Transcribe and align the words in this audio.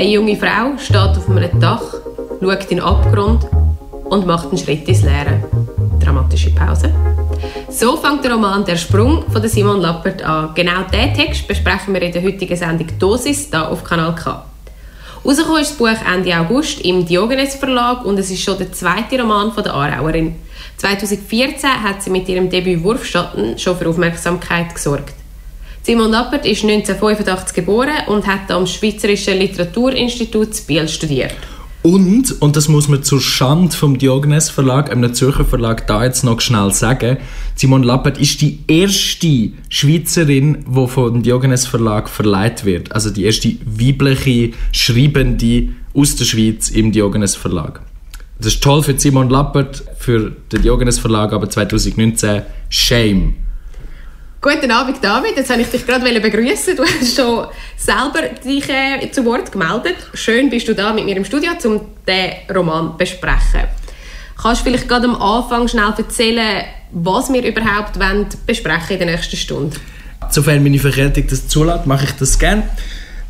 Eine 0.00 0.12
junge 0.12 0.34
Frau 0.34 0.78
steht 0.78 0.96
auf 0.96 1.28
einem 1.28 1.60
Dach, 1.60 1.82
schaut 2.40 2.62
in 2.62 2.78
den 2.78 2.80
Abgrund 2.80 3.46
und 4.04 4.26
macht 4.26 4.48
einen 4.48 4.56
Schritt 4.56 4.88
ins 4.88 5.02
Leere. 5.02 5.42
Dramatische 6.02 6.54
Pause. 6.54 6.90
So 7.68 7.98
fängt 7.98 8.24
der 8.24 8.32
Roman 8.32 8.64
Der 8.64 8.78
Sprung 8.78 9.30
von 9.30 9.46
Simon 9.46 9.82
Lappert 9.82 10.22
an. 10.22 10.54
Genau 10.54 10.84
diesen 10.90 11.12
Text 11.12 11.46
besprechen 11.46 11.92
wir 11.92 12.00
in 12.00 12.12
der 12.12 12.22
heutigen 12.22 12.56
Sendung 12.56 12.86
Dosis 12.98 13.48
hier 13.50 13.68
auf 13.68 13.84
Kanal 13.84 14.14
K. 14.14 14.42
Rausgekommen 15.22 15.60
ist 15.60 15.72
das 15.72 15.76
Buch 15.76 16.10
Ende 16.10 16.34
August 16.34 16.80
im 16.80 17.04
Diogenes 17.04 17.56
Verlag 17.56 18.06
und 18.06 18.18
es 18.18 18.30
ist 18.30 18.42
schon 18.42 18.56
der 18.56 18.72
zweite 18.72 19.20
Roman 19.20 19.52
von 19.52 19.64
der 19.64 19.74
Aarauerin. 19.74 20.36
2014 20.78 21.68
hat 21.84 22.02
sie 22.02 22.08
mit 22.08 22.26
ihrem 22.26 22.48
Debüt 22.48 22.82
Wurfschatten 22.82 23.58
schon 23.58 23.76
für 23.76 23.90
Aufmerksamkeit 23.90 24.74
gesorgt. 24.74 25.19
Simon 25.82 26.10
Lappert 26.10 26.44
ist 26.44 26.62
1985 26.62 27.54
geboren 27.54 27.94
und 28.06 28.26
hat 28.26 28.50
am 28.50 28.66
Schweizerischen 28.66 29.38
Literaturinstitut 29.38 30.66
Biel 30.66 30.86
studiert. 30.86 31.34
Und, 31.82 32.42
und 32.42 32.56
das 32.56 32.68
muss 32.68 32.88
man 32.88 33.02
zur 33.02 33.22
Schande 33.22 33.74
vom 33.74 33.96
Diogenes 33.96 34.50
Verlag, 34.50 34.90
einem 34.90 35.14
Zürcher 35.14 35.46
Verlag, 35.46 35.86
da 35.86 36.04
jetzt 36.04 36.24
noch 36.24 36.42
schnell 36.42 36.74
sagen, 36.74 37.16
Simon 37.54 37.82
Lappert 37.82 38.18
ist 38.18 38.42
die 38.42 38.58
erste 38.68 39.52
Schweizerin, 39.70 40.66
die 40.68 40.86
vom 40.88 41.22
Diogenes 41.22 41.66
Verlag 41.66 42.10
verleiht 42.10 42.66
wird. 42.66 42.92
Also 42.92 43.08
die 43.08 43.24
erste 43.24 43.56
weibliche 43.64 44.50
Schreibende 44.72 45.70
aus 45.94 46.16
der 46.16 46.26
Schweiz 46.26 46.68
im 46.68 46.92
Diogenes 46.92 47.34
Verlag. 47.34 47.80
Das 48.38 48.48
ist 48.48 48.62
toll 48.62 48.82
für 48.82 48.98
Simon 48.98 49.30
Lappert, 49.30 49.82
für 49.98 50.32
den 50.52 50.60
Diogenes 50.60 50.98
Verlag, 50.98 51.32
aber 51.32 51.48
2019 51.48 52.42
Shame. 52.68 53.36
Guten 54.42 54.70
Abend, 54.70 55.04
David. 55.04 55.36
Jetzt 55.36 55.50
wollte 55.50 55.62
ich 55.62 55.68
dich 55.68 55.86
gerade 55.86 56.18
begrüßen. 56.18 56.74
Du 56.74 56.82
hast 56.82 57.14
schon 57.14 57.46
selber 57.76 58.22
dich 58.42 58.66
äh, 58.70 59.10
zu 59.10 59.22
Wort 59.26 59.52
gemeldet. 59.52 59.96
Schön 60.14 60.48
bist 60.48 60.66
du 60.66 60.74
da 60.74 60.94
mit 60.94 61.04
mir 61.04 61.14
im 61.14 61.26
Studio, 61.26 61.50
um 61.64 61.82
den 62.06 62.56
Roman 62.56 62.92
zu 62.92 62.96
besprechen. 62.96 63.68
Kannst 64.40 64.62
du 64.62 64.64
vielleicht 64.64 64.88
gerade 64.88 65.08
am 65.08 65.20
Anfang 65.20 65.68
schnell 65.68 65.92
erzählen, 65.94 66.64
was 66.90 67.30
wir 67.30 67.44
überhaupt 67.44 68.00
wollen 68.00 68.28
besprechen 68.46 68.92
in 68.92 68.98
der 69.00 69.16
nächsten 69.16 69.36
Stunde? 69.36 69.76
Sofern 70.30 70.62
meine 70.62 70.78
Verkältung 70.78 71.26
das 71.28 71.46
zulässt, 71.46 71.84
mache 71.84 72.06
ich 72.06 72.12
das 72.12 72.38
gerne. 72.38 72.62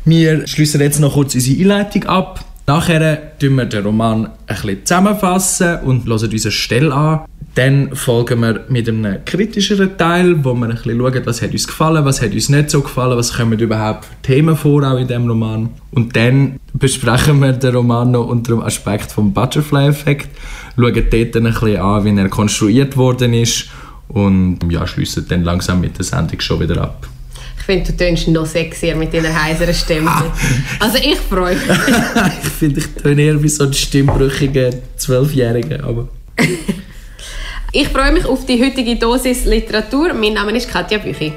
Wir 0.05 0.47
schließen 0.47 0.79
jetzt 0.79 1.01
noch 1.01 1.15
kurz 1.15 1.35
unsere 1.35 1.59
Einleitung 1.59 2.05
ab. 2.05 2.45
Nachher 2.67 3.37
tun 3.37 3.55
wir 3.55 3.65
den 3.65 3.83
Roman 3.83 4.27
ein 4.27 4.31
bisschen 4.47 4.85
zusammenfassen 4.85 5.79
und 5.81 6.05
hören 6.05 6.31
unsere 6.31 6.51
Stelle 6.51 6.93
an. 6.93 7.25
Dann 7.55 7.93
folgen 7.95 8.41
wir 8.41 8.63
mit 8.69 8.87
einem 8.87 9.25
kritischeren 9.25 9.97
Teil, 9.97 10.41
wo 10.43 10.53
wir 10.53 10.67
ein 10.67 10.75
bisschen 10.75 10.97
schauen, 10.97 11.25
was 11.25 11.41
hat 11.41 11.51
uns 11.51 11.67
gefallen, 11.67 12.05
was 12.05 12.21
hat 12.21 12.33
uns 12.33 12.47
nicht 12.47 12.69
so 12.69 12.81
gefallen, 12.81 13.17
was 13.17 13.33
kommen 13.33 13.59
überhaupt 13.59 14.07
Themen 14.23 14.55
vor 14.55 14.83
auch 14.89 14.97
in 14.97 15.07
dem 15.07 15.27
Roman. 15.27 15.69
Und 15.91 16.15
dann 16.15 16.59
besprechen 16.73 17.41
wir 17.41 17.51
den 17.51 17.75
Roman 17.75 18.11
noch 18.11 18.27
unter 18.27 18.53
dem 18.53 18.61
Aspekt 18.61 19.11
vom 19.11 19.33
Butterfly-Effekt, 19.33 20.29
schauen 20.77 20.93
dort 20.93 21.13
ein 21.13 21.43
bisschen 21.43 21.77
an, 21.77 22.05
wie 22.05 22.17
er 22.17 22.29
konstruiert 22.29 22.95
worden 22.95 23.33
ist 23.33 23.65
und 24.07 24.59
ja, 24.69 24.87
schließen 24.87 25.25
dann 25.27 25.43
langsam 25.43 25.81
mit 25.81 25.97
der 25.97 26.05
Sendung 26.05 26.39
schon 26.39 26.61
wieder 26.61 26.81
ab. 26.81 27.05
Ich 27.57 27.65
finde, 27.65 27.91
du 27.91 27.97
tönst 27.97 28.27
noch 28.29 28.45
sexier 28.45 28.95
mit 28.95 29.13
deiner 29.13 29.43
heiseren 29.43 29.73
Stimme. 29.73 30.09
Ah. 30.09 30.23
Also 30.79 30.97
ich 30.97 31.19
freue 31.19 31.55
mich. 31.55 31.63
ich 32.43 32.49
finde, 32.49 32.79
ich 32.79 32.87
töne 32.87 33.21
eher 33.21 33.43
wie 33.43 33.49
so 33.49 33.65
ein 33.65 33.73
stimmbrüchiger 33.73 34.69
Zwölfjähriger, 34.95 35.83
aber... 35.83 36.07
Ich 37.73 37.87
freue 37.87 38.11
mich 38.11 38.25
auf 38.25 38.45
die 38.45 38.61
heutige 38.61 38.97
Dosis 38.97 39.45
Literatur. 39.45 40.13
Mein 40.13 40.33
Name 40.33 40.51
ist 40.51 40.69
Katja 40.69 40.97
Büchi. 40.97 41.31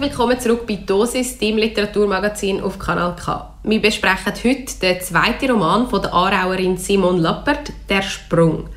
Willkommen 0.00 0.40
zurück 0.40 0.66
bei 0.66 0.76
Dosis, 0.76 1.36
dem 1.36 1.58
Literaturmagazin 1.58 2.62
auf 2.62 2.78
Kanal 2.78 3.14
K. 3.16 3.52
Wir 3.64 3.82
besprechen 3.82 4.32
heute 4.42 4.78
den 4.80 5.00
zweiten 5.02 5.50
Roman 5.50 5.90
von 5.90 6.00
der 6.00 6.14
Aarauerin 6.14 6.78
Simon 6.78 7.18
Lappert, 7.18 7.70
«Der 7.86 8.00
Sprung». 8.00 8.70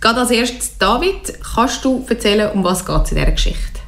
Gerade 0.00 0.20
als 0.20 0.32
erstes, 0.32 0.76
David, 0.76 1.38
kannst 1.54 1.84
du 1.84 2.04
erzählen, 2.08 2.50
um 2.52 2.64
was 2.64 2.84
geht 2.84 3.02
es 3.04 3.12
in 3.12 3.18
dieser 3.18 3.30
Geschichte? 3.30 3.80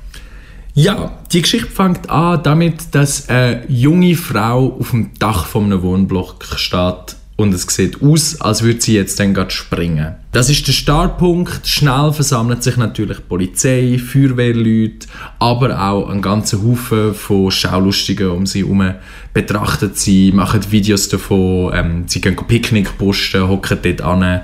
Ja, 0.75 1.19
die 1.33 1.43
Geschichte 1.43 1.71
fängt 1.71 2.09
an 2.09 2.43
damit, 2.45 2.95
dass 2.95 3.29
eine 3.29 3.65
junge 3.67 4.15
Frau 4.15 4.77
auf 4.79 4.91
dem 4.91 5.13
Dach 5.19 5.47
von 5.47 5.65
einem 5.65 5.83
Wohnblock 5.83 6.45
steht 6.55 7.16
und 7.37 7.53
es 7.53 7.63
sieht 7.63 8.03
aus, 8.03 8.41
als 8.41 8.63
würde 8.63 8.81
sie 8.81 8.95
jetzt 8.95 9.21
dann 9.21 9.35
gerade 9.35 9.51
springen. 9.51 10.15
Das 10.33 10.49
ist 10.49 10.67
der 10.67 10.73
Startpunkt. 10.73 11.67
Schnell 11.67 12.13
versammelt 12.13 12.63
sich 12.63 12.79
natürlich 12.79 13.29
Polizei, 13.29 13.99
Feuerwehrleute, 13.99 15.07
aber 15.39 15.79
auch 15.79 16.09
ein 16.09 16.23
ganzer 16.23 16.63
Haufen 16.63 17.15
von 17.15 17.51
Schaulustigen 17.51 18.31
um 18.31 18.47
sie 18.47 18.63
herum 18.63 18.95
betrachten 19.35 19.91
sie, 19.93 20.33
machen 20.33 20.65
Videos 20.71 21.11
davon, 21.11 21.73
ähm, 21.75 22.05
sie 22.07 22.23
gehen 22.23 22.37
Picknick 22.37 22.97
posten, 22.97 23.47
hocken 23.47 23.79
dort 23.83 24.01
an. 24.01 24.41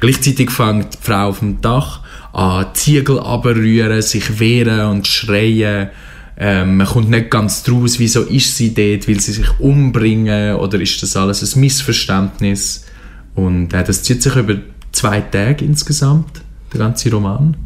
Gleichzeitig 0.00 0.50
fängt 0.50 0.94
die 0.94 0.98
Frau 1.00 1.28
auf 1.28 1.38
dem 1.38 1.62
Dach 1.62 2.00
an, 2.34 2.66
Ziegel 2.74 3.20
abrühren, 3.20 4.02
sich 4.02 4.38
wehren 4.38 4.90
und 4.90 5.06
schreien 5.06 5.88
ähm, 6.36 6.78
man 6.78 6.86
kommt 6.86 7.10
nicht 7.10 7.30
ganz 7.30 7.62
draus, 7.62 7.98
wieso 7.98 8.22
ist 8.22 8.56
sie 8.56 8.74
dort, 8.74 9.06
will 9.06 9.20
sie 9.20 9.32
sich 9.32 9.48
umbringen 9.60 10.56
oder 10.56 10.80
ist 10.80 11.00
das 11.02 11.16
alles 11.16 11.54
ein 11.54 11.60
Missverständnis? 11.60 12.84
Und 13.34 13.72
äh, 13.72 13.84
das 13.84 14.02
zieht 14.02 14.22
sich 14.22 14.34
über 14.34 14.56
zwei 14.90 15.20
Tage 15.20 15.64
insgesamt, 15.64 16.40
der 16.72 16.80
ganze 16.80 17.10
Roman. 17.10 17.56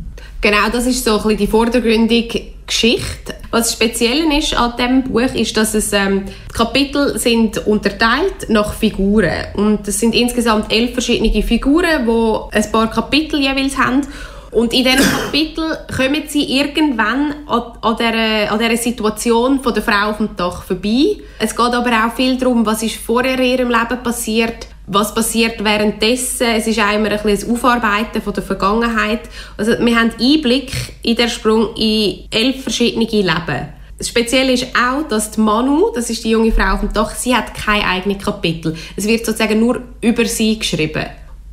Genau, 0.41 0.69
das 0.71 0.87
ist 0.87 1.05
so 1.05 1.13
ein 1.13 1.23
bisschen 1.23 1.39
die 1.39 1.47
vordergründige 1.47 2.43
Geschichte. 2.67 3.35
Was 3.51 3.73
speziell 3.73 4.31
ist 4.39 4.55
an 4.55 4.75
diesem 4.77 5.03
Buch, 5.05 5.35
ist, 5.35 5.57
dass 5.57 5.75
es 5.75 5.93
ähm, 5.93 6.27
Kapitel 6.53 7.19
sind 7.19 7.67
unterteilt 7.67 8.49
nach 8.49 8.75
Figuren 8.75 9.47
und 9.55 9.89
es 9.89 9.99
sind 9.99 10.15
insgesamt 10.15 10.71
elf 10.71 10.93
verschiedene 10.93 11.43
Figuren, 11.43 12.07
die 12.07 12.57
ein 12.57 12.71
paar 12.73 12.91
Kapitel 12.91 13.41
jeweils 13.41 13.79
haben 13.79 14.03
und 14.51 14.73
in 14.73 14.85
diesem 14.85 15.01
Kapitel 15.01 15.79
kommen 15.95 16.23
sie 16.27 16.59
irgendwann 16.59 17.35
an, 17.47 17.63
an, 17.83 17.97
dieser, 17.97 18.53
an 18.53 18.59
dieser 18.59 18.77
Situation 18.77 19.61
von 19.61 19.75
der 19.75 19.83
Frau 19.83 20.11
auf 20.11 20.17
dem 20.17 20.35
Dach 20.37 20.63
vorbei. 20.63 21.17
Es 21.39 21.55
geht 21.55 21.75
aber 21.75 21.91
auch 21.91 22.15
viel 22.15 22.37
darum, 22.39 22.65
was 22.65 22.83
ist 22.83 22.97
vorher 22.97 23.39
in 23.39 23.45
ihrem 23.45 23.69
Leben 23.69 24.03
passiert, 24.03 24.67
was 24.87 25.15
passiert 25.15 25.63
währenddessen. 25.63 26.47
Es 26.57 26.67
ist 26.67 26.79
einmal 26.79 27.13
ein 27.13 27.23
bisschen 27.23 27.49
das 27.49 27.49
Aufarbeiten 27.49 28.23
von 28.23 28.33
der 28.33 28.43
Vergangenheit. 28.43 29.21
Also 29.57 29.73
wir 29.79 29.97
haben 29.97 30.13
Einblick 30.19 30.73
in 31.03 31.17
der 31.17 31.29
Sprung 31.29 31.75
in 31.77 32.25
elf 32.31 32.63
verschiedene 32.63 33.05
Leben. 33.05 33.69
Speziell 34.01 34.49
ist 34.51 34.69
auch, 34.77 35.09
dass 35.09 35.33
die 35.33 35.41
Manu, 35.41 35.91
das 35.93 36.09
ist 36.09 36.25
die 36.25 36.31
junge 36.31 36.53
Frau 36.53 36.75
auf 36.75 36.81
dem 36.81 36.93
Dach, 36.93 37.11
sie 37.15 37.35
hat 37.35 37.53
kein 37.53 37.83
eigenes 37.83 38.25
Kapitel. 38.25 38.77
Es 38.97 39.07
wird 39.07 39.27
sozusagen 39.27 39.59
nur 39.59 39.81
über 40.01 40.25
sie 40.25 40.59
geschrieben. 40.59 41.07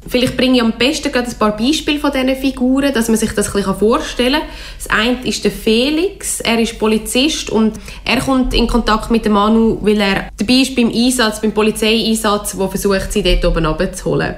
Vielleicht 0.07 0.37
bringe 0.37 0.57
ich 0.57 0.61
am 0.61 0.73
besten 0.73 1.11
gerade 1.11 1.27
ein 1.27 1.37
paar 1.37 1.57
Beispiele 1.57 1.99
von 1.99 2.11
diesen 2.11 2.35
Figuren, 2.35 2.93
dass 2.93 3.07
man 3.07 3.17
sich 3.17 3.31
das 3.31 3.47
ein 3.47 3.53
bisschen 3.53 3.75
vorstellen 3.75 4.41
kann. 4.41 4.49
Das 4.77 4.89
eine 4.89 5.27
ist 5.27 5.43
der 5.43 5.51
Felix, 5.51 6.41
er 6.41 6.59
ist 6.59 6.77
Polizist 6.77 7.49
und 7.49 7.73
er 8.03 8.19
kommt 8.19 8.53
in 8.53 8.67
Kontakt 8.67 9.09
mit 9.09 9.25
dem 9.25 9.33
Manu, 9.33 9.79
weil 9.81 9.99
er 9.99 10.29
dabei 10.37 10.61
ist 10.61 10.75
beim 10.75 10.91
Einsatz, 10.91 11.41
beim 11.41 11.53
Polizeieinsatz, 11.53 12.55
wo 12.55 12.67
versucht, 12.67 13.11
sie 13.11 13.23
dort 13.23 13.45
oben 13.45 13.65
abzuholen. 13.65 14.35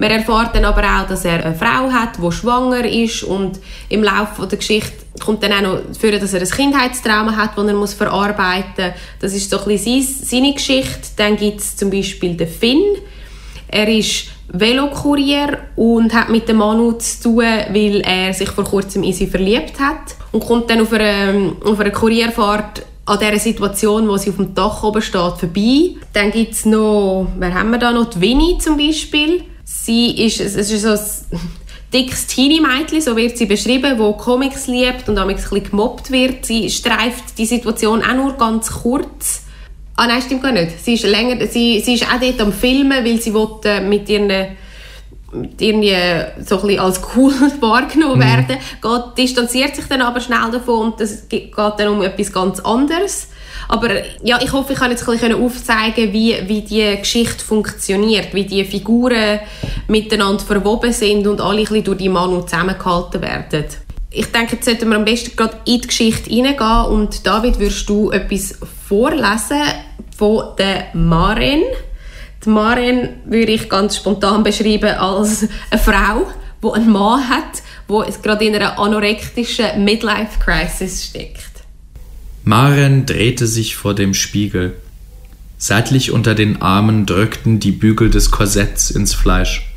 Man 0.00 0.12
erfährt 0.12 0.54
dann 0.54 0.64
aber 0.64 0.84
auch, 0.84 1.08
dass 1.08 1.24
er 1.24 1.44
eine 1.44 1.56
Frau 1.56 1.90
hat, 1.90 2.18
die 2.22 2.32
schwanger 2.32 2.84
ist 2.88 3.24
und 3.24 3.58
im 3.88 4.04
Laufe 4.04 4.46
der 4.46 4.58
Geschichte 4.58 4.92
kommt 5.18 5.42
dann 5.42 5.52
auch 5.52 5.60
noch 5.60 5.80
für, 5.98 6.12
dass 6.12 6.32
er 6.32 6.40
ein 6.42 6.48
Kindheitstrauma 6.48 7.34
hat, 7.34 7.58
das 7.58 7.66
er 7.66 7.74
muss 7.74 7.94
verarbeiten 7.94 8.86
muss. 8.86 8.94
Das 9.20 9.34
ist 9.34 9.50
so 9.50 9.58
ein 9.58 9.64
bisschen 9.64 10.02
seine 10.02 10.52
Geschichte. 10.52 11.08
Dann 11.16 11.36
gibt 11.36 11.58
es 11.58 11.76
zum 11.76 11.90
Beispiel 11.90 12.36
den 12.36 12.46
Finn. 12.46 12.84
Er 13.66 13.88
ist 13.88 14.26
Velokurier 14.50 15.58
und 15.76 16.14
hat 16.14 16.30
mit 16.30 16.48
dem 16.48 16.56
Manu 16.56 16.92
zu 16.92 17.22
tun, 17.22 17.44
weil 17.44 18.00
er 18.00 18.32
sich 18.32 18.48
vor 18.48 18.64
kurzem 18.64 19.02
in 19.02 19.12
sie 19.12 19.26
verliebt 19.26 19.78
hat 19.78 20.16
und 20.32 20.44
kommt 20.44 20.70
dann 20.70 20.80
auf 20.80 20.92
einer, 20.92 21.52
auf 21.64 21.78
einer 21.78 21.90
Kurierfahrt 21.90 22.82
an 23.04 23.18
dieser 23.18 23.38
Situation, 23.38 24.08
wo 24.08 24.16
sie 24.16 24.30
auf 24.30 24.36
dem 24.36 24.54
Dach 24.54 24.82
oben 24.82 25.02
steht, 25.02 25.38
vorbei. 25.38 25.94
Dann 26.12 26.30
gibt 26.30 26.52
es 26.52 26.66
noch, 26.66 27.28
wer 27.38 27.54
haben 27.54 27.70
wir 27.70 27.78
da 27.78 27.92
noch? 27.92 28.10
Die 28.10 28.20
Winnie 28.20 28.58
zum 28.58 28.76
Beispiel. 28.76 29.44
Sie 29.64 30.24
ist, 30.24 30.40
es 30.40 30.56
ist 30.56 30.82
so 30.82 30.90
ein 30.90 31.40
dickes 31.92 32.26
Teenie-Mädchen, 32.26 33.00
so 33.00 33.16
wird 33.16 33.38
sie 33.38 33.46
beschrieben, 33.46 33.98
wo 33.98 34.12
Comics 34.12 34.66
liebt 34.66 35.08
und 35.08 35.16
damit 35.16 35.36
ein 35.36 35.42
bisschen 35.42 35.64
gemobbt 35.64 36.10
wird. 36.10 36.44
Sie 36.44 36.68
streift 36.70 37.38
die 37.38 37.46
Situation 37.46 38.02
auch 38.02 38.14
nur 38.14 38.32
ganz 38.34 38.70
kurz 38.70 39.42
Ah 39.98 40.06
nein, 40.06 40.22
stimmt 40.22 40.44
gar 40.44 40.52
nicht. 40.52 40.78
Sie 40.78 40.94
ist, 40.94 41.02
länger, 41.02 41.44
sie, 41.48 41.80
sie 41.80 41.94
ist 41.94 42.04
auch 42.04 42.20
dort 42.20 42.40
am 42.40 42.52
Filmen, 42.52 43.04
weil 43.04 43.20
sie 43.20 43.34
will, 43.34 43.48
äh, 43.64 43.80
mit 43.80 44.08
ihren 44.08 44.30
irgendwie 45.58 45.96
so 46.46 46.62
ein 46.62 46.78
als 46.78 47.00
cool 47.16 47.32
wahrgenommen 47.60 48.18
mhm. 48.18 48.22
werden, 48.22 48.58
geht, 48.80 49.18
distanziert 49.18 49.74
sich 49.74 49.86
dann 49.86 50.00
aber 50.00 50.20
schnell 50.20 50.52
davon 50.52 50.92
und 50.92 51.00
es 51.00 51.28
geht 51.28 51.52
dann 51.56 51.88
um 51.88 52.02
etwas 52.02 52.32
ganz 52.32 52.60
anderes. 52.60 53.30
Aber 53.66 53.90
ja, 54.22 54.38
ich 54.40 54.52
hoffe, 54.52 54.74
ich 54.74 54.78
kann 54.78 54.92
jetzt 54.92 55.06
ein 55.06 55.18
bisschen 55.18 55.34
aufzeigen, 55.34 56.12
wie, 56.12 56.36
wie 56.46 56.60
die 56.60 56.96
Geschichte 56.96 57.44
funktioniert, 57.44 58.32
wie 58.34 58.44
die 58.44 58.64
Figuren 58.64 59.40
miteinander 59.88 60.44
verwoben 60.44 60.92
sind 60.92 61.26
und 61.26 61.40
alle 61.40 61.58
ein 61.58 61.64
bisschen 61.64 61.82
durch 61.82 61.98
die 61.98 62.08
Manu 62.08 62.42
zusammengehalten 62.42 63.20
werden 63.20 63.64
ich 64.10 64.26
denke, 64.26 64.56
jetzt 64.56 64.64
sollten 64.64 64.88
wir 64.88 64.96
am 64.96 65.04
besten 65.04 65.36
gerade 65.36 65.58
in 65.66 65.80
die 65.80 65.86
Geschichte 65.86 66.30
hineingehen 66.30 66.86
und 66.86 67.26
David, 67.26 67.58
würdest 67.58 67.88
du 67.88 68.10
etwas 68.10 68.58
vorlesen 68.88 69.62
von 70.16 70.56
der 70.56 70.86
Maren? 70.94 71.62
Die 72.44 72.48
Maren 72.48 73.08
würde 73.26 73.52
ich 73.52 73.68
ganz 73.68 73.96
spontan 73.96 74.42
beschreiben 74.42 74.96
als 74.96 75.46
eine 75.70 75.80
Frau, 75.80 76.26
die 76.62 76.72
einen 76.72 76.90
Mann 76.90 77.28
hat, 77.28 77.62
der 77.88 78.12
gerade 78.22 78.44
in 78.44 78.54
einer 78.54 78.78
anorektischen 78.78 79.84
Midlife-Crisis 79.84 81.04
steckt. 81.04 81.48
Maren 82.44 83.04
drehte 83.04 83.46
sich 83.46 83.76
vor 83.76 83.94
dem 83.94 84.14
Spiegel. 84.14 84.76
Seitlich 85.58 86.12
unter 86.12 86.34
den 86.34 86.62
Armen 86.62 87.04
drückten 87.04 87.60
die 87.60 87.72
Bügel 87.72 88.10
des 88.10 88.30
Korsetts 88.30 88.90
ins 88.90 89.12
Fleisch. 89.12 89.68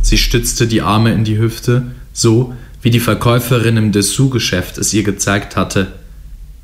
Sie 0.00 0.16
stützte 0.16 0.66
die 0.66 0.82
Arme 0.82 1.12
in 1.12 1.24
die 1.24 1.38
Hüfte, 1.38 1.94
so 2.12 2.54
wie 2.84 2.90
die 2.90 3.00
Verkäuferin 3.00 3.78
im 3.78 3.92
Dessous-Geschäft 3.92 4.76
es 4.76 4.92
ihr 4.92 5.04
gezeigt 5.04 5.56
hatte. 5.56 5.92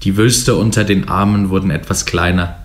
Die 0.03 0.19
Wülste 0.19 0.55
unter 0.55 0.85
den 0.85 1.09
Armen 1.09 1.49
wurden 1.49 1.71
etwas 1.71 2.05
kleiner. 2.05 2.57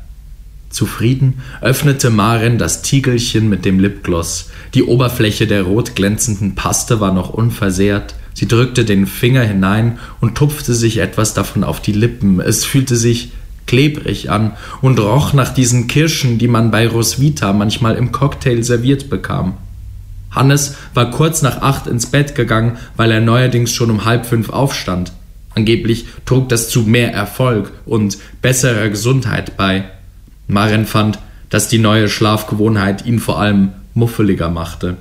Zufrieden 0.69 1.41
öffnete 1.62 2.09
Maren 2.09 2.57
das 2.57 2.81
Tiegelchen 2.81 3.47
mit 3.47 3.63
dem 3.63 3.79
Lipgloss. 3.79 4.50
Die 4.74 4.83
Oberfläche 4.83 5.47
der 5.47 5.63
rot 5.63 5.95
glänzenden 5.95 6.55
Paste 6.55 7.00
war 7.00 7.13
noch 7.13 7.29
unversehrt. 7.29 8.15
Sie 8.33 8.45
drückte 8.45 8.83
den 8.83 9.07
Finger 9.07 9.43
hinein 9.43 10.00
und 10.19 10.35
tupfte 10.38 10.74
sich 10.74 10.97
etwas 10.97 11.33
davon 11.33 11.63
auf 11.63 11.79
die 11.79 11.93
Lippen. 11.93 12.41
Es 12.41 12.65
fühlte 12.65 12.97
sich 12.97 13.31
klebrig 13.67 14.29
an 14.29 14.51
und 14.81 15.00
roch 15.00 15.31
nach 15.31 15.53
diesen 15.53 15.88
Kirschen, 15.88 16.39
die 16.39 16.50
man 16.50 16.71
bei 16.71 16.89
Roswitha 16.89 17.53
manchmal 17.53 17.95
im 17.95 18.12
Cocktail 18.12 18.63
serviert 18.63 19.09
bekam. 19.09 19.55
Hannes 20.36 20.75
war 20.94 21.10
kurz 21.12 21.42
nach 21.42 21.62
acht 21.62 21.88
ins 21.88 22.08
Bett 22.08 22.36
gegangen, 22.36 22.77
weil 22.96 23.12
er 23.12 23.22
neuerdings 23.22 23.72
schon 23.72 23.89
um 23.89 24.06
halb 24.06 24.25
fünf 24.25 24.50
aufstand. 24.50 25.12
Angeblich 25.56 26.06
trug 26.25 26.50
das 26.50 26.70
zu 26.70 26.82
mehr 26.82 27.13
Erfolg 27.13 27.72
und 27.86 28.18
besserer 28.42 28.89
Gesundheit 28.89 29.56
bei. 29.56 29.86
Maren 30.48 30.86
fand, 30.86 31.18
dass 31.50 31.70
die 31.70 31.80
neue 31.80 32.10
Schlafgewohnheit 32.10 33.06
ihn 33.06 33.20
vor 33.20 33.39
allem 33.39 33.70
muffeliger 33.94 34.50
machte. 34.50 34.98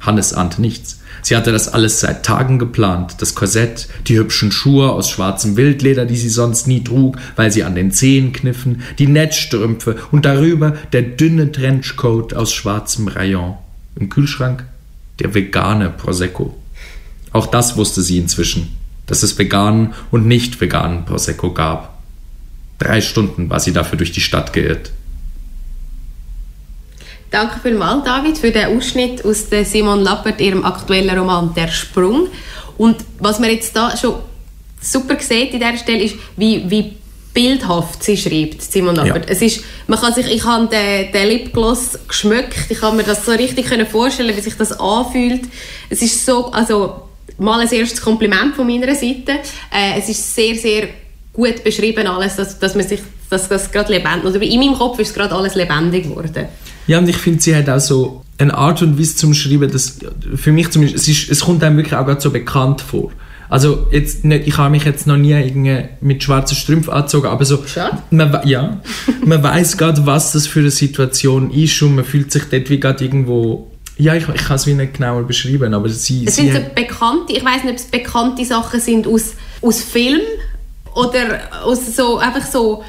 Hannes 0.00 0.32
ahnte 0.32 0.60
nichts. 0.60 1.00
Sie 1.22 1.36
hatte 1.36 1.52
das 1.52 1.72
alles 1.72 2.00
seit 2.00 2.24
Tagen 2.24 2.58
geplant. 2.58 3.16
Das 3.18 3.34
Korsett, 3.34 3.88
die 4.06 4.16
hübschen 4.16 4.52
Schuhe 4.52 4.92
aus 4.92 5.10
schwarzem 5.10 5.56
Wildleder, 5.56 6.06
die 6.06 6.16
sie 6.16 6.28
sonst 6.28 6.68
nie 6.68 6.84
trug, 6.84 7.18
weil 7.36 7.50
sie 7.50 7.64
an 7.64 7.74
den 7.74 7.90
Zehen 7.90 8.32
kniffen, 8.32 8.82
die 8.98 9.08
Netzstrümpfe 9.08 9.96
und 10.12 10.24
darüber 10.24 10.74
der 10.92 11.02
dünne 11.02 11.50
Trenchcoat 11.50 12.34
aus 12.34 12.52
schwarzem 12.52 13.08
Rayon. 13.08 13.56
Im 13.98 14.08
Kühlschrank 14.08 14.64
der 15.18 15.34
vegane 15.34 15.90
Prosecco. 15.90 16.56
Auch 17.32 17.46
das 17.46 17.76
wusste 17.76 18.02
sie 18.02 18.18
inzwischen, 18.18 18.76
dass 19.06 19.22
es 19.22 19.38
veganen 19.38 19.94
und 20.10 20.26
nicht 20.26 20.60
veganen 20.60 21.04
Prosecco 21.04 21.52
gab. 21.52 21.98
Drei 22.78 23.00
Stunden 23.00 23.50
war 23.50 23.58
sie 23.58 23.72
dafür 23.72 23.98
durch 23.98 24.12
die 24.12 24.20
Stadt 24.20 24.52
geirrt. 24.52 24.92
Danke 27.30 27.60
vielmals, 27.60 28.04
David, 28.04 28.38
für 28.38 28.50
den 28.50 28.76
Ausschnitt 28.76 29.24
aus 29.24 29.48
der 29.50 29.64
Simon 29.64 30.00
Lappert, 30.00 30.40
ihrem 30.40 30.64
aktuellen 30.64 31.18
Roman 31.18 31.52
«Der 31.54 31.68
Sprung». 31.68 32.28
Und 32.78 32.96
was 33.18 33.40
man 33.40 33.50
jetzt 33.50 33.76
da 33.76 33.94
schon 33.96 34.14
super 34.80 35.16
sieht 35.20 35.52
in 35.52 35.58
dieser 35.58 35.76
Stelle 35.76 36.04
ist, 36.04 36.16
wie, 36.36 36.70
wie 36.70 36.96
bildhaft 37.38 38.02
sie 38.02 38.16
schreibt, 38.16 38.60
Simon 38.62 38.96
Lappert. 38.96 39.26
Ja. 39.26 39.30
Es 39.30 39.42
ist, 39.42 39.62
man 39.86 40.00
kann 40.00 40.12
sich, 40.12 40.26
ich 40.26 40.44
habe 40.44 40.66
den, 40.66 41.12
den 41.12 41.28
Lipgloss 41.28 41.96
geschmückt, 42.08 42.58
ich 42.68 42.80
kann 42.80 42.96
mir 42.96 43.04
das 43.04 43.24
so 43.24 43.30
richtig 43.30 43.68
vorstellen, 43.88 44.36
wie 44.36 44.40
sich 44.40 44.56
das 44.56 44.72
anfühlt. 44.72 45.42
Es 45.88 46.02
ist 46.02 46.26
so, 46.26 46.50
also 46.50 47.02
mal 47.38 47.60
ein 47.60 47.72
erstes 47.72 48.02
Kompliment 48.02 48.56
von 48.56 48.66
meiner 48.66 48.92
Seite. 48.92 49.38
Äh, 49.70 49.98
es 50.00 50.08
ist 50.08 50.34
sehr, 50.34 50.56
sehr 50.56 50.88
gut 51.32 51.62
beschrieben 51.62 52.08
alles, 52.08 52.34
dass, 52.34 52.58
dass 52.58 52.74
man 52.74 52.88
sich, 52.88 53.02
dass 53.30 53.48
das 53.48 53.70
gerade 53.70 53.92
lebendig, 53.92 54.24
oder 54.24 54.42
in 54.42 54.58
meinem 54.58 54.74
Kopf 54.74 54.98
ist 54.98 55.14
gerade 55.14 55.32
alles 55.32 55.54
lebendig 55.54 56.08
geworden. 56.08 56.46
Ja, 56.88 56.98
und 56.98 57.08
ich 57.08 57.18
finde, 57.18 57.40
sie 57.40 57.54
hat 57.54 57.68
auch 57.68 57.78
so 57.78 58.24
eine 58.38 58.52
Art 58.52 58.82
und 58.82 58.98
Weise 58.98 59.14
zum 59.14 59.32
Schreiben, 59.32 59.70
dass 59.70 59.98
für 60.34 60.50
mich 60.50 60.70
zumindest, 60.70 61.06
es, 61.06 61.08
ist, 61.08 61.30
es 61.30 61.40
kommt 61.40 61.62
einem 61.62 61.76
wirklich 61.76 61.94
auch 61.94 62.04
gerade 62.04 62.20
so 62.20 62.32
bekannt 62.32 62.80
vor. 62.80 63.12
Also 63.48 63.86
jetzt 63.90 64.24
nicht, 64.24 64.46
ich 64.46 64.58
habe 64.58 64.70
mich 64.70 64.84
jetzt 64.84 65.06
noch 65.06 65.16
nie 65.16 65.32
irgendwie 65.32 65.84
mit 66.00 66.22
schwarzen 66.22 66.54
Strümpfen 66.54 66.92
angezogen, 66.92 67.28
aber 67.28 67.44
so, 67.44 67.64
Schade. 67.66 67.98
man, 68.10 68.40
ja, 68.46 68.80
man 69.24 69.42
weiß 69.42 69.76
gerade, 69.78 70.04
was 70.04 70.32
das 70.32 70.46
für 70.46 70.60
eine 70.60 70.70
Situation 70.70 71.50
ist 71.50 71.80
und 71.82 71.96
man 71.96 72.04
fühlt 72.04 72.30
sich 72.30 72.44
dort 72.50 72.68
wie 72.68 72.78
gerade 72.78 73.04
irgendwo, 73.04 73.70
ja, 73.96 74.14
ich, 74.14 74.28
ich 74.28 74.44
kann 74.44 74.56
es 74.56 74.66
wie 74.66 74.74
nicht 74.74 74.94
genauer 74.94 75.22
beschreiben, 75.26 75.72
aber 75.72 75.88
sie, 75.88 76.26
Es 76.26 76.36
sind 76.36 76.52
so 76.52 76.60
bekannte, 76.74 77.32
ich 77.32 77.44
weiß 77.44 77.64
nicht, 77.64 77.72
ob 77.72 77.76
es 77.78 77.84
bekannte 77.84 78.44
Sachen 78.44 78.80
sind 78.80 79.06
aus, 79.06 79.34
aus 79.62 79.82
Film 79.82 80.20
oder 80.94 81.40
aus 81.64 81.96
so, 81.96 82.18
einfach 82.18 82.44
so 82.44 82.84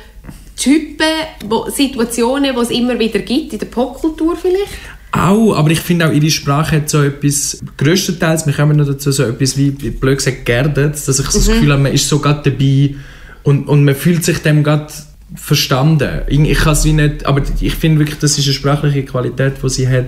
Typen, 0.58 1.06
wo, 1.46 1.70
Situationen, 1.70 2.54
die 2.54 2.62
es 2.62 2.70
immer 2.70 3.00
wieder 3.00 3.20
gibt, 3.20 3.54
in 3.54 3.60
der 3.60 3.68
Popkultur 3.68 4.36
vielleicht. 4.36 4.99
Auch, 5.12 5.56
aber 5.56 5.72
ich 5.72 5.80
finde 5.80 6.08
auch, 6.08 6.12
ihre 6.12 6.30
Sprache 6.30 6.78
hat 6.78 6.90
so 6.90 7.02
etwas, 7.02 7.60
grösstenteils, 7.78 8.46
wir 8.46 8.54
kommen 8.54 8.78
noch 8.78 8.86
dazu, 8.86 9.12
so 9.12 9.24
etwas 9.24 9.58
wie, 9.58 9.72
blöd 9.72 10.18
gesagt, 10.18 10.46
geerdet, 10.46 10.94
dass 10.94 11.20
ich 11.20 11.26
so 11.26 11.40
das 11.40 11.48
Gefühl 11.48 11.72
habe, 11.72 11.82
man 11.82 11.94
ist 11.94 12.08
so 12.08 12.20
gerade 12.20 12.52
dabei 12.52 12.96
und, 13.44 13.68
und 13.68 13.84
man 13.86 13.96
fühlt 13.96 14.24
sich 14.24 14.40
dem 14.40 14.64
gerade 14.64 14.88
verstanden. 15.36 16.22
Ich, 16.28 16.60
kann 16.60 16.74
es 16.74 16.86
wie 16.86 16.94
nicht, 16.94 17.26
aber 17.26 17.42
ich 17.60 17.76
finde 17.76 18.00
wirklich, 18.00 18.20
das 18.20 18.38
ist 18.38 18.46
eine 18.46 18.54
sprachliche 18.54 19.04
Qualität, 19.04 19.54
die 19.64 19.70
sie 19.70 19.88
hat, 19.88 20.06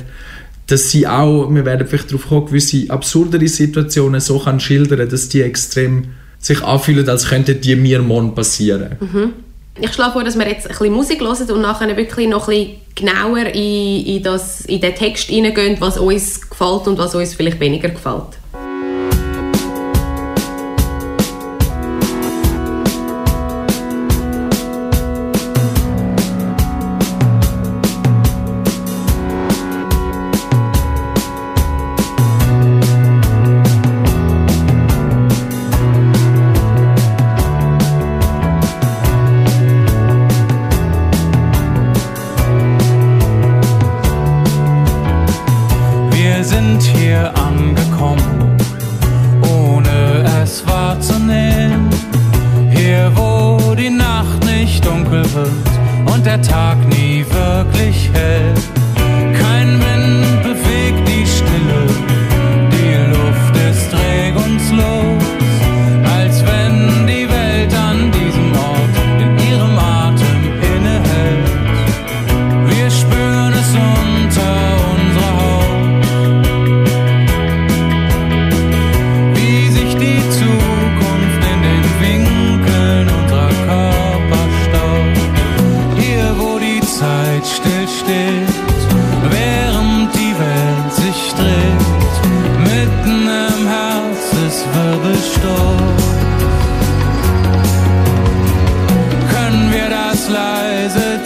dass 0.68 0.92
sie 0.92 1.08
auch, 1.08 1.50
wir 1.50 1.66
werden 1.66 1.88
vielleicht 1.88 2.12
darauf 2.12 2.28
kommen, 2.28 2.46
gewisse 2.46 2.90
absurdere 2.90 3.48
Situationen 3.48 4.22
so 4.22 4.40
kann 4.40 4.60
schildern, 4.60 5.10
dass 5.10 5.30
die 5.30 5.42
extrem 5.42 6.10
sich 6.40 6.64
anfühlen, 6.64 7.08
als 7.10 7.28
könnten 7.28 7.60
die 7.60 7.76
mir 7.76 8.02
morgen 8.02 8.34
passieren. 8.36 8.98
Ich 9.80 9.94
schlage 9.94 10.14
vor, 10.14 10.24
dass 10.24 10.38
wir 10.38 10.48
jetzt 10.48 10.66
ein 10.66 10.78
bisschen 10.78 10.94
Musik 10.94 11.22
hören 11.22 11.52
und 11.52 11.62
nachher 11.62 11.96
wirklich 11.96 12.28
noch 12.28 12.50
ein 12.50 12.58
bisschen 12.58 12.82
genauer 12.96 13.46
in, 13.54 14.06
in, 14.06 14.24
das, 14.24 14.62
in 14.62 14.82
den 14.82 14.94
Text 14.96 15.30
hineingehen, 15.30 15.80
was 15.80 15.98
uns 15.98 16.50
gefällt 16.50 16.88
und 16.88 16.98
was 16.98 17.16
uns 17.16 17.34
vielleicht 17.34 17.60
weniger 17.60 17.90
gefällt. 17.90 18.41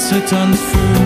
Zeit 0.05 0.33
an 0.33 1.04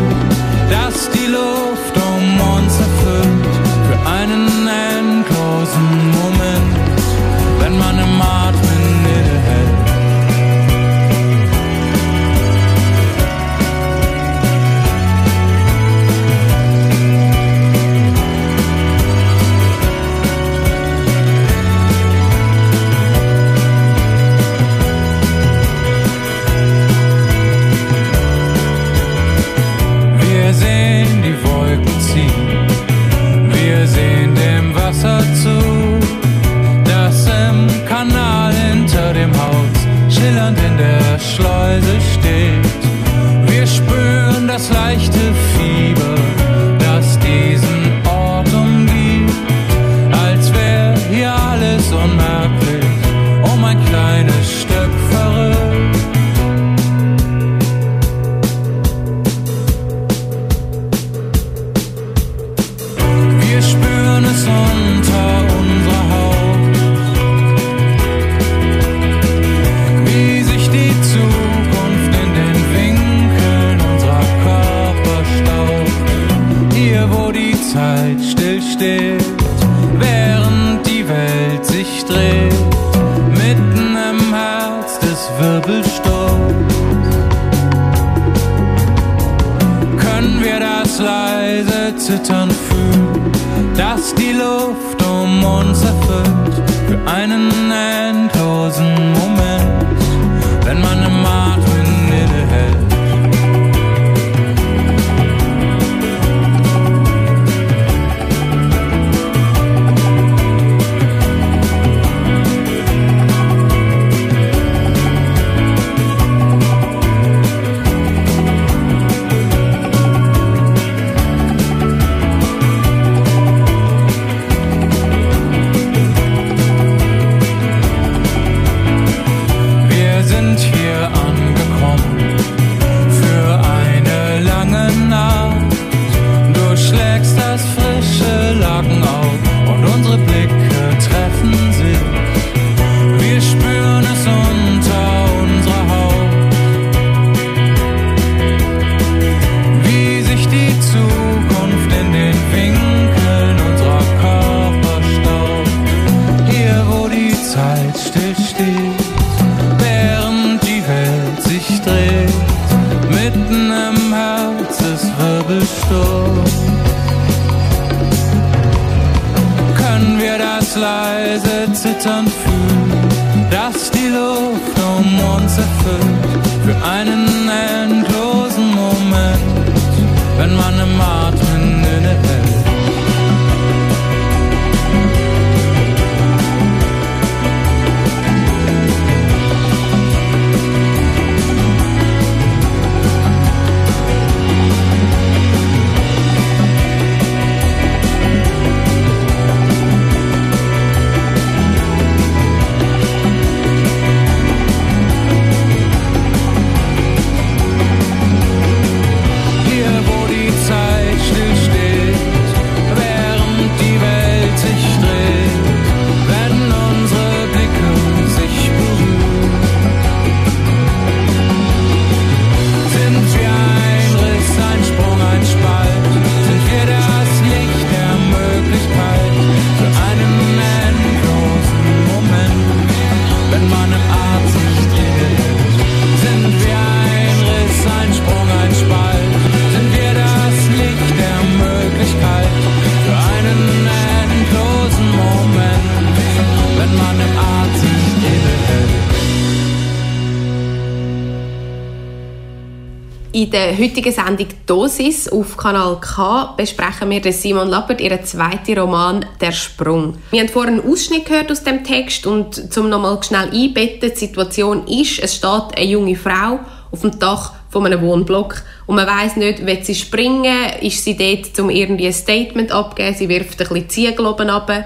heutigen 253.79 254.11
Sendung 254.11 254.47
Dosis 254.65 255.29
auf 255.29 255.55
Kanal 255.55 255.99
K 256.01 256.53
besprechen 256.57 257.09
wir 257.09 257.31
Simon 257.31 257.69
Lappert 257.69 258.01
ihren 258.01 258.23
zweiten 258.25 258.77
Roman 258.77 259.25
Der 259.39 259.53
Sprung. 259.53 260.17
Wir 260.31 260.41
haben 260.41 260.49
vorhin 260.49 260.79
einen 260.79 260.91
Ausschnitt 260.91 261.25
gehört 261.25 261.49
aus 261.49 261.63
dem 261.63 261.83
Text 261.83 262.27
und 262.27 262.73
zum 262.73 262.89
nochmal 262.89 263.23
schnell 263.23 263.49
einbetten, 263.51 264.11
die 264.11 264.19
Situation 264.19 264.85
ist, 264.87 265.19
es 265.19 265.35
steht 265.35 265.77
eine 265.77 265.85
junge 265.85 266.15
Frau 266.17 266.59
auf 266.91 267.01
dem 267.01 267.17
Dach 267.19 267.53
von 267.69 267.85
einem 267.85 268.01
Wohnblock 268.01 268.63
und 268.85 268.95
man 268.97 269.07
weiß 269.07 269.37
nicht, 269.37 269.65
will 269.65 269.83
sie 269.83 269.95
springen, 269.95 270.73
ist 270.81 271.03
sie 271.03 271.15
dort, 271.15 271.57
um 271.59 271.69
irgendwie 271.69 272.07
ein 272.07 272.13
Statement 272.13 272.71
abzugeben, 272.71 273.15
sie 273.15 273.29
wirft 273.29 273.61
ein 273.61 273.67
bisschen 273.67 273.89
Ziegel 273.89 274.25
oben 274.25 274.49
runter. 274.49 274.85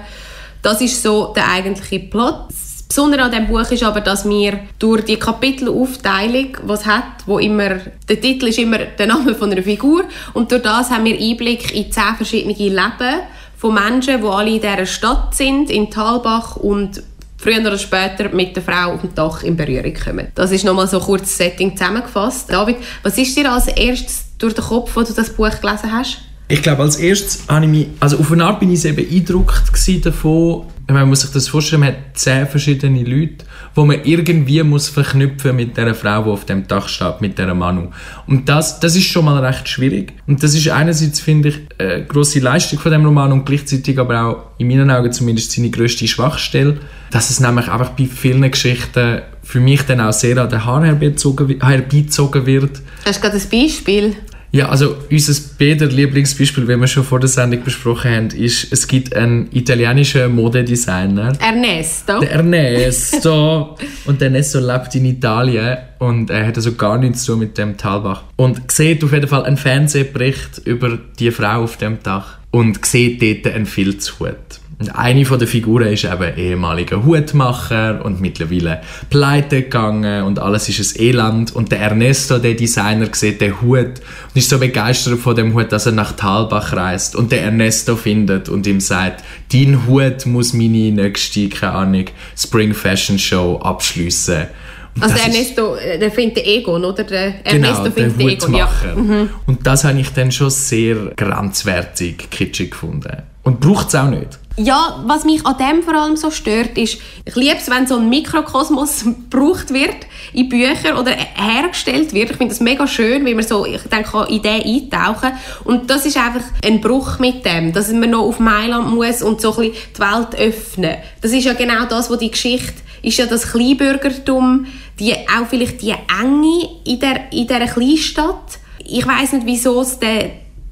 Das 0.62 0.80
ist 0.80 1.02
so 1.02 1.32
der 1.34 1.50
eigentliche 1.50 1.98
Plot. 1.98 2.46
Das 2.94 3.02
Besondere 3.02 3.22
an 3.24 3.32
diesem 3.32 3.48
Buch 3.48 3.68
ist 3.72 3.82
aber, 3.82 4.00
dass 4.00 4.24
wir 4.24 4.60
durch 4.78 5.04
die 5.04 5.16
Kapitelaufteilung, 5.16 6.56
es 6.68 6.86
hat, 6.86 7.26
wo 7.26 7.40
immer, 7.40 7.70
der 8.08 8.20
Titel 8.20 8.46
ist 8.46 8.60
immer 8.60 8.78
der 8.78 9.08
Name 9.08 9.34
von 9.34 9.50
einer 9.50 9.64
Figur 9.64 10.04
und 10.32 10.52
durch 10.52 10.62
das 10.62 10.90
haben 10.90 11.04
wir 11.04 11.18
Einblick 11.18 11.74
in 11.74 11.90
zehn 11.90 12.14
verschiedene 12.16 12.54
Leben 12.54 13.22
von 13.56 13.74
Menschen, 13.74 14.20
die 14.20 14.26
alle 14.28 14.48
in 14.48 14.60
dieser 14.60 14.86
Stadt 14.86 15.34
sind, 15.34 15.70
in 15.70 15.90
Talbach 15.90 16.54
und 16.54 17.02
früher 17.36 17.58
oder 17.62 17.78
später 17.78 18.28
mit 18.28 18.54
der 18.54 18.62
Frau 18.62 18.92
auf 18.92 19.00
dem 19.00 19.12
Dach 19.12 19.42
in 19.42 19.56
Berührung 19.56 19.92
kommen. 19.92 20.28
Das 20.36 20.52
ist 20.52 20.64
nochmal 20.64 20.86
so 20.86 21.00
kurz 21.00 21.22
das 21.22 21.36
Setting 21.38 21.76
zusammengefasst. 21.76 22.52
David, 22.52 22.76
was 23.02 23.18
ist 23.18 23.36
dir 23.36 23.50
als 23.50 23.66
erstes 23.66 24.26
durch 24.38 24.54
den 24.54 24.62
Kopf, 24.62 24.96
als 24.96 25.08
du 25.08 25.14
das 25.16 25.30
Buch 25.30 25.50
gelesen 25.60 25.90
hast? 25.90 26.18
Ich 26.46 26.62
glaube, 26.62 26.82
als 26.82 26.94
erstes 26.94 27.40
habe 27.48 27.64
ich 27.64 27.70
mich, 27.72 27.86
also 27.98 28.18
auf 28.18 28.30
eine 28.30 28.44
Art 28.44 28.60
bin 28.60 28.70
ich 28.70 28.82
sehr 28.82 28.92
beeindruckt 28.92 29.64
davon, 30.04 30.66
man 30.92 31.08
muss 31.08 31.22
sich 31.22 31.30
das 31.30 31.48
vorstellen, 31.48 31.80
man 31.80 31.88
hat 31.90 31.96
zehn 32.14 32.46
verschiedene 32.46 33.02
Leute, 33.04 33.44
wo 33.74 33.84
man 33.84 34.04
irgendwie 34.04 34.62
muss 34.62 34.88
verknüpfen 34.88 35.56
mit 35.56 35.76
der 35.76 35.94
Frau, 35.94 36.24
die 36.24 36.30
auf 36.30 36.44
dem 36.44 36.66
Dach 36.66 36.88
steht, 36.88 37.20
mit 37.20 37.38
der 37.38 37.54
Manu. 37.54 37.88
Und 38.26 38.48
das, 38.48 38.80
das 38.80 38.94
ist 38.94 39.06
schon 39.06 39.24
mal 39.24 39.42
recht 39.44 39.68
schwierig. 39.68 40.12
Und 40.26 40.42
das 40.42 40.54
ist 40.54 40.68
einerseits, 40.68 41.20
finde 41.20 41.48
ich, 41.48 41.60
eine 41.78 42.04
grosse 42.04 42.40
Leistung 42.40 42.78
von 42.78 42.92
dem 42.92 43.04
Roman 43.04 43.32
und 43.32 43.46
gleichzeitig 43.46 43.98
aber 43.98 44.22
auch, 44.22 44.36
in 44.58 44.68
meinen 44.68 44.90
Augen 44.90 45.10
zumindest, 45.12 45.52
seine 45.52 45.70
grösste 45.70 46.06
Schwachstelle, 46.06 46.78
dass 47.10 47.30
es 47.30 47.40
nämlich 47.40 47.68
einfach 47.68 47.90
bei 47.90 48.06
vielen 48.06 48.50
Geschichten 48.50 49.22
für 49.42 49.60
mich 49.60 49.82
dann 49.82 50.00
auch 50.00 50.12
sehr 50.12 50.36
an 50.38 50.48
den 50.48 50.64
Haaren 50.64 50.84
herbeizogen, 50.84 51.60
herbeizogen 51.60 52.46
wird. 52.46 52.82
Hast 53.04 53.18
du 53.18 53.28
gerade 53.28 53.36
ein 53.36 53.48
Beispiel? 53.50 54.16
Ja, 54.54 54.68
also 54.68 54.94
unser 55.10 55.34
beider 55.58 55.86
Lieblingsbeispiel, 55.86 56.68
wie 56.68 56.76
wir 56.76 56.86
schon 56.86 57.02
vor 57.02 57.18
der 57.18 57.28
Sendung 57.28 57.64
besprochen 57.64 58.08
haben, 58.08 58.30
ist, 58.30 58.72
es 58.72 58.86
gibt 58.86 59.12
einen 59.16 59.48
italienischen 59.50 60.32
Modedesigner, 60.32 61.32
Ernesto. 61.40 62.20
der 62.20 62.30
Ernesto. 62.30 63.76
und 64.04 64.20
der 64.20 64.28
Ernesto 64.28 64.60
lebt 64.60 64.94
in 64.94 65.06
Italien 65.06 65.78
und 65.98 66.30
er 66.30 66.46
hat 66.46 66.56
also 66.56 66.72
gar 66.74 66.98
nichts 66.98 67.24
zu 67.24 67.32
tun 67.32 67.40
mit 67.40 67.58
dem 67.58 67.76
Talbach. 67.76 68.22
Und 68.36 68.70
sieht 68.70 69.02
auf 69.02 69.12
jeden 69.12 69.26
Fall 69.26 69.42
einen 69.44 69.56
Fernsehbericht 69.56 70.58
über 70.64 71.00
die 71.18 71.32
Frau 71.32 71.64
auf 71.64 71.76
dem 71.76 72.00
Dach 72.04 72.38
und 72.52 72.86
sieht 72.86 73.20
dort 73.22 73.52
einen 73.52 73.66
Filzhut. 73.66 74.60
Und 74.84 74.90
eine 74.96 75.24
von 75.24 75.38
der 75.38 75.48
Figuren 75.48 75.94
ist 75.94 76.04
eben 76.04 76.36
ehemaliger 76.36 77.06
Hutmacher 77.06 78.04
und 78.04 78.20
mittlerweile 78.20 78.82
pleite 79.08 79.62
gegangen 79.62 80.24
und 80.24 80.38
alles 80.38 80.68
ist 80.68 80.98
ein 80.98 81.02
Elend. 81.02 81.56
Und 81.56 81.72
der 81.72 81.80
Ernesto, 81.80 82.36
der 82.36 82.52
Designer, 82.52 83.08
sieht 83.12 83.40
den 83.40 83.62
Hut 83.62 83.86
und 83.86 84.34
ist 84.34 84.50
so 84.50 84.58
begeistert 84.58 85.18
von 85.20 85.34
dem 85.36 85.54
Hut, 85.54 85.72
dass 85.72 85.86
er 85.86 85.92
nach 85.92 86.12
Talbach 86.12 86.74
reist 86.74 87.16
und 87.16 87.32
der 87.32 87.44
Ernesto 87.44 87.96
findet 87.96 88.50
und 88.50 88.66
ihm 88.66 88.78
sagt, 88.78 89.24
dein 89.50 89.86
Hut 89.86 90.26
muss 90.26 90.52
meine 90.52 90.92
nächste, 90.92 91.48
keine 91.48 91.72
Ahnung, 91.72 92.04
Spring 92.36 92.74
Fashion 92.74 93.18
Show 93.18 93.58
abschliessen. 93.62 94.48
Und 94.96 95.02
Also 95.02 95.14
der 95.14 95.24
Ernesto, 95.24 95.76
äh, 95.76 95.98
der 95.98 96.10
findet 96.10 96.36
den 96.36 96.44
Egon, 96.44 96.84
oder? 96.84 97.04
Der 97.04 97.36
Genau, 97.42 97.68
Ernesto 97.68 97.90
findet 97.90 98.20
den 98.20 98.28
Egon, 98.28 98.54
ja. 98.54 98.68
Hutmacher. 98.68 99.28
Und 99.46 99.66
das 99.66 99.84
habe 99.84 99.98
ich 99.98 100.10
dann 100.10 100.30
schon 100.30 100.50
sehr 100.50 100.96
grenzwertig, 101.16 102.28
kitschig 102.30 102.72
gefunden. 102.72 103.22
Und 103.44 103.60
braucht 103.60 103.88
es 103.88 103.94
auch 103.94 104.08
nicht. 104.08 104.38
Ja, 104.56 105.02
was 105.04 105.24
mich 105.24 105.44
an 105.44 105.56
dem 105.58 105.82
vor 105.82 105.94
allem 105.94 106.16
so 106.16 106.30
stört, 106.30 106.78
ist, 106.78 106.98
ich 107.24 107.34
liebe 107.34 107.56
es, 107.56 107.68
wenn 107.68 107.88
so 107.88 107.96
ein 107.96 108.08
Mikrokosmos 108.08 109.04
gebraucht 109.04 109.74
wird 109.74 109.96
in 110.32 110.48
Büchern 110.48 110.96
oder 110.96 111.10
hergestellt 111.10 112.12
wird. 112.12 112.30
Ich 112.30 112.36
finde 112.36 112.54
das 112.54 112.60
mega 112.60 112.86
schön, 112.86 113.26
wie 113.26 113.34
man 113.34 113.44
so, 113.44 113.66
ich 113.66 113.82
denke, 113.82 114.10
kann 114.10 114.28
in 114.28 114.42
den 114.42 114.62
eintauchen 114.62 115.32
Und 115.64 115.90
das 115.90 116.06
ist 116.06 116.16
einfach 116.16 116.44
ein 116.64 116.80
Bruch 116.80 117.18
mit 117.18 117.44
dem, 117.44 117.72
dass 117.72 117.90
man 117.92 118.10
noch 118.10 118.22
auf 118.22 118.38
Mailand 118.38 118.94
muss 118.94 119.22
und 119.22 119.40
so 119.40 119.56
ein 119.56 119.72
bisschen 119.72 119.88
die 119.96 120.00
Welt 120.00 120.34
öffnen. 120.36 120.96
Das 121.20 121.32
ist 121.32 121.44
ja 121.44 121.54
genau 121.54 121.86
das, 121.86 122.08
was 122.08 122.18
die 122.18 122.30
Geschichte 122.30 122.84
ist 123.02 123.18
ja 123.18 123.26
das 123.26 123.50
Kleinbürgertum, 123.52 124.66
die, 124.98 125.12
auch 125.12 125.46
vielleicht 125.48 125.82
die 125.82 125.90
Enge 125.90 126.68
in 126.84 127.00
der, 127.00 127.32
in 127.32 127.46
dieser 127.46 127.66
Kleinstadt. 127.66 128.58
Ich 128.78 129.06
weiß 129.06 129.32
nicht, 129.32 129.46
wieso 129.46 129.82
es 129.82 129.98
den, 129.98 130.30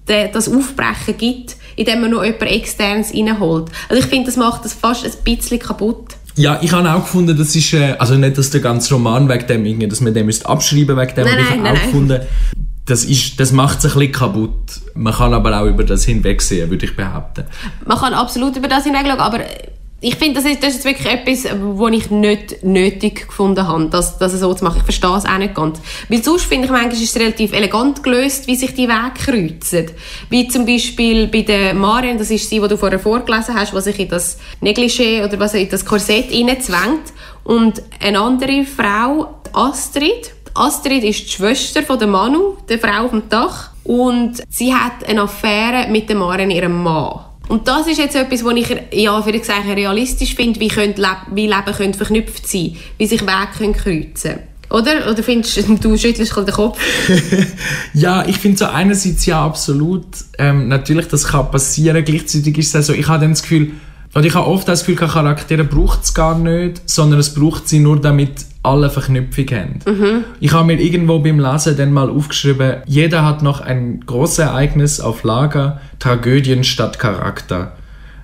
den, 0.09 0.33
das 0.33 0.49
Aufbrechen 0.49 1.17
gibt, 1.19 1.57
indem 1.77 2.01
man 2.01 2.11
noch 2.11 2.25
jemand 2.25 2.43
externes 2.43 3.13
reinholt. 3.15 3.71
Also 3.89 4.03
ich 4.03 4.09
finde, 4.09 4.27
das 4.27 4.37
macht 4.37 4.65
das 4.65 4.73
fast 4.73 5.05
ein 5.05 5.13
bisschen 5.25 5.59
kaputt. 5.59 6.17
Ja, 6.37 6.59
ich 6.63 6.73
habe 6.73 6.91
auch 6.91 7.03
gefunden, 7.03 7.37
das 7.37 7.55
ist, 7.55 7.75
äh, 7.75 7.95
also 7.99 8.15
nicht, 8.15 8.39
dass 8.39 8.51
der 8.51 8.61
ganze 8.61 8.95
Roman 8.95 9.29
wegen 9.29 9.47
dem, 9.47 9.67
irgendwie, 9.67 9.89
dass 9.89 10.01
man 10.01 10.15
den 10.15 10.27
müsste 10.27 10.49
abschreiben 10.49 10.97
wegen 10.97 11.15
dem, 11.15 11.25
Nein, 11.25 11.35
aber 11.35 11.43
ich 11.43 11.51
habe 11.51 11.61
auch 11.61 11.75
nein. 11.75 11.83
gefunden, 11.83 12.21
das, 12.87 13.05
ist, 13.05 13.39
das 13.39 13.53
macht 13.53 13.79
es 13.79 13.85
ein 13.85 13.99
bisschen 13.99 14.13
kaputt. 14.13 14.81
Man 14.95 15.13
kann 15.13 15.35
aber 15.35 15.61
auch 15.61 15.67
über 15.67 15.85
das 15.85 16.05
hinwegsehen, 16.05 16.71
würde 16.71 16.87
ich 16.87 16.97
behaupten. 16.97 17.45
Man 17.87 17.99
kann 17.99 18.15
absolut 18.15 18.57
über 18.57 18.69
das 18.69 18.85
hinwegschauen, 18.85 19.21
aber 19.21 19.41
ich 20.05 20.17
finde, 20.17 20.43
das 20.43 20.51
ist, 20.51 20.63
das 20.65 20.75
ist 20.75 20.85
wirklich 20.85 21.07
etwas, 21.07 21.45
was 21.45 21.93
ich 21.93 22.11
nicht 22.11 22.65
nötig 22.65 23.29
gefunden 23.29 23.69
habe, 23.69 23.87
das, 23.87 24.19
das 24.19 24.33
so 24.33 24.53
zu 24.53 24.65
machen. 24.65 24.79
Ich 24.79 24.83
verstehe 24.83 25.17
es 25.17 25.25
auch 25.25 25.39
nicht 25.39 25.55
ganz. 25.55 25.81
Weil 26.09 26.25
sonst 26.25 26.47
finde 26.47 26.65
ich, 26.65 26.73
manchmal 26.73 26.93
ist 26.93 27.03
es 27.03 27.21
relativ 27.21 27.53
elegant 27.53 28.03
gelöst, 28.03 28.49
wie 28.49 28.57
sich 28.57 28.75
die 28.75 28.89
Wege 28.89 29.13
kreuzen. 29.17 29.93
Wie 30.29 30.49
zum 30.49 30.67
Beispiel 30.67 31.29
bei 31.29 31.43
der 31.43 31.75
Marion, 31.75 32.19
das 32.19 32.33
ist 32.33 32.51
sie, 32.51 32.59
die 32.59 32.67
du 32.67 32.77
vorher 32.77 32.99
vorgelesen 32.99 33.55
hast, 33.55 33.73
was 33.75 33.85
sich 33.85 34.01
in 34.01 34.09
das 34.09 34.39
Negligé 34.61 35.25
oder 35.25 35.39
was 35.39 35.55
in 35.55 35.69
das 35.69 35.85
Korsett 35.85 36.33
reinzwängt. 36.33 37.13
Und 37.45 37.81
eine 38.01 38.19
andere 38.19 38.65
Frau, 38.65 39.37
die 39.47 39.55
Astrid, 39.55 40.35
Astrid 40.55 41.05
ist 41.05 41.27
die 41.27 41.31
Schwester 41.31 41.85
von 41.85 42.01
der 42.01 42.09
Manu, 42.09 42.57
der 42.69 42.81
Frau 42.81 43.05
auf 43.05 43.11
dem 43.11 43.29
Dach. 43.29 43.71
Und 43.85 44.43
sie 44.51 44.75
hat 44.75 45.09
eine 45.09 45.23
Affäre 45.23 45.89
mit 45.91 46.09
der 46.09 46.17
Marion, 46.17 46.51
ihrem 46.51 46.83
Mann. 46.83 47.21
Und 47.49 47.69
das 47.69 47.87
ist 47.87 47.99
jetzt 47.99 48.15
etwas, 48.17 48.45
was 48.45 48.55
ich, 48.57 48.77
ja, 48.93 49.25
würde 49.25 49.39
ich 49.39 49.45
sagen, 49.45 49.71
realistisch 49.71 50.35
finde, 50.35 50.61
wie, 50.61 50.69
könnte 50.69 51.01
Leb 51.01 51.17
wie 51.35 51.47
Leben 51.47 51.77
könnte 51.77 51.99
verknüpft 51.99 52.47
sein, 52.47 52.77
wie 52.99 53.07
sich 53.07 53.23
Wege 53.23 53.49
können 53.59 53.73
kreuzen 53.73 54.39
Oder? 54.71 55.11
Oder 55.11 55.23
findest 55.23 55.57
du, 55.57 55.77
du 55.77 55.97
schüttelst 55.99 56.37
den 56.37 56.47
Kopf? 56.47 56.79
Ja, 57.95 58.25
ich 58.27 58.39
finde 58.39 58.59
so 58.59 58.67
einerseits 58.67 59.27
ja 59.27 59.45
absolut, 59.45 60.07
ähm, 60.39 60.69
natürlich, 60.69 61.09
das 61.09 61.25
kann 61.25 61.51
passieren, 61.51 62.05
gleichzeitig 62.05 62.57
ist 62.59 62.69
es 62.69 62.77
also, 62.77 62.93
ich 62.95 63.07
habe 63.09 63.21
dann 63.21 63.33
das 63.33 63.43
Gefühl, 63.43 63.73
Und 64.15 64.25
ich 64.25 64.35
habe 64.35 64.47
oft 64.47 64.69
das 64.69 64.81
Gefühl, 64.85 64.97
Charaktere 64.97 65.65
braucht 65.65 66.05
es 66.05 66.15
gar 66.15 66.39
nicht, 66.39 66.83
sondern 66.89 67.21
es 67.21 67.35
braucht 67.35 67.69
sie 67.69 67.81
nur, 67.81 68.01
damit 68.01 68.47
alle 68.63 68.91
Verknüpfung 68.91 69.47
haben. 69.47 69.79
Mhm. 69.87 70.25
Ich 70.41 70.53
habe 70.53 70.67
mir 70.67 70.81
irgendwo 70.81 71.19
beim 71.19 71.41
Lesen 71.41 71.77
dann 71.77 71.93
mal 71.93 72.09
aufgeschrieben, 72.09 72.77
jeder 72.87 73.25
hat 73.25 73.43
noch 73.43 73.61
ein 73.61 74.01
großes 74.07 74.41
Ereignis 74.41 75.01
auf 75.01 75.25
Lager, 75.25 75.81
Tragödien 75.99 76.65
statt 76.65 76.99
Charakter. 76.99 77.77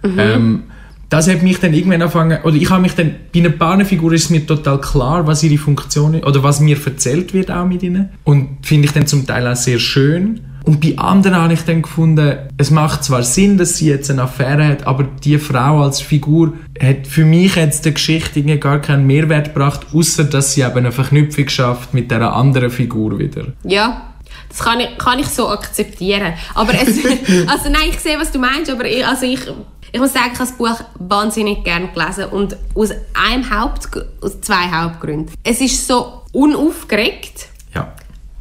Mhm. 0.03 0.19
Ähm, 0.19 0.63
das 1.09 1.29
hat 1.29 1.43
mich 1.43 1.59
dann 1.59 1.73
irgendwann 1.73 2.03
angefangen, 2.03 2.39
oder 2.43 2.55
ich 2.55 2.69
habe 2.69 2.83
mich 2.83 2.95
dann, 2.95 3.15
bei 3.33 3.41
einer 3.41 3.49
Bahnenfigur 3.49 4.13
ist 4.13 4.31
mir 4.31 4.47
total 4.47 4.81
klar, 4.81 5.27
was 5.27 5.43
ihre 5.43 5.57
Funktion 5.57 6.15
ist, 6.15 6.27
oder 6.27 6.43
was 6.43 6.61
mir 6.61 6.77
erzählt 6.85 7.33
wird 7.33 7.51
auch 7.51 7.67
mit 7.67 7.83
ihnen. 7.83 8.11
Und 8.25 8.59
finde 8.63 8.87
ich 8.87 8.93
dann 8.93 9.07
zum 9.07 9.27
Teil 9.27 9.47
auch 9.47 9.57
sehr 9.57 9.79
schön. 9.79 10.41
Und 10.69 10.83
bei 10.83 10.99
anderen 10.99 11.39
habe 11.39 11.55
ich 11.55 11.63
dann 11.63 11.81
gefunden, 11.81 12.41
es 12.59 12.71
macht 12.71 13.03
zwar 13.03 13.23
Sinn, 13.23 13.57
dass 13.57 13.79
sie 13.79 13.89
jetzt 13.89 14.11
eine 14.11 14.21
Affäre 14.21 14.69
hat, 14.69 14.87
aber 14.87 15.05
die 15.05 15.39
Frau 15.39 15.81
als 15.81 16.03
Figur 16.03 16.53
hat 16.79 17.07
für 17.07 17.25
mich 17.25 17.57
jetzt 17.57 17.87
der 17.87 17.93
Geschichte 17.93 18.43
gar 18.59 18.79
keinen 18.79 19.07
Mehrwert 19.07 19.55
gebracht, 19.55 19.87
außer 19.95 20.25
dass 20.25 20.53
sie 20.53 20.61
eben 20.61 20.77
eine 20.77 20.93
Verknüpfung 20.93 21.49
schafft 21.49 21.95
mit 21.95 22.11
der 22.11 22.35
anderen 22.35 22.69
Figur 22.69 23.19
wieder. 23.19 23.47
Ja, 23.65 24.13
das 24.51 24.59
kann 24.59 24.81
ich, 24.81 24.99
kann 24.99 25.19
ich 25.19 25.29
so 25.29 25.49
akzeptieren. 25.49 26.35
Aber 26.55 26.75
es, 26.75 26.99
also 27.47 27.71
nein, 27.71 27.89
ich 27.89 28.01
sehe, 28.01 28.21
was 28.21 28.31
du 28.31 28.39
meinst, 28.39 28.71
aber 28.71 28.85
ich, 28.85 29.07
also 29.07 29.25
ich, 29.25 29.41
ich 29.91 29.99
muss 29.99 30.13
sagen, 30.13 30.33
ich 30.35 30.39
habe 30.39 30.51
das 30.51 30.59
Buch 30.59 30.85
wahnsinnig 30.99 31.65
gern 31.65 31.95
gelesen 31.95 32.27
und 32.27 32.59
aus 32.75 32.91
einem 33.15 33.51
Haupt, 33.51 33.89
aus 34.21 34.39
zwei 34.43 34.71
Hauptgründen. 34.71 35.35
Es 35.43 35.63
ist 35.63 35.87
so 35.87 36.25
unaufgeregt, 36.33 37.49
Ja. 37.75 37.91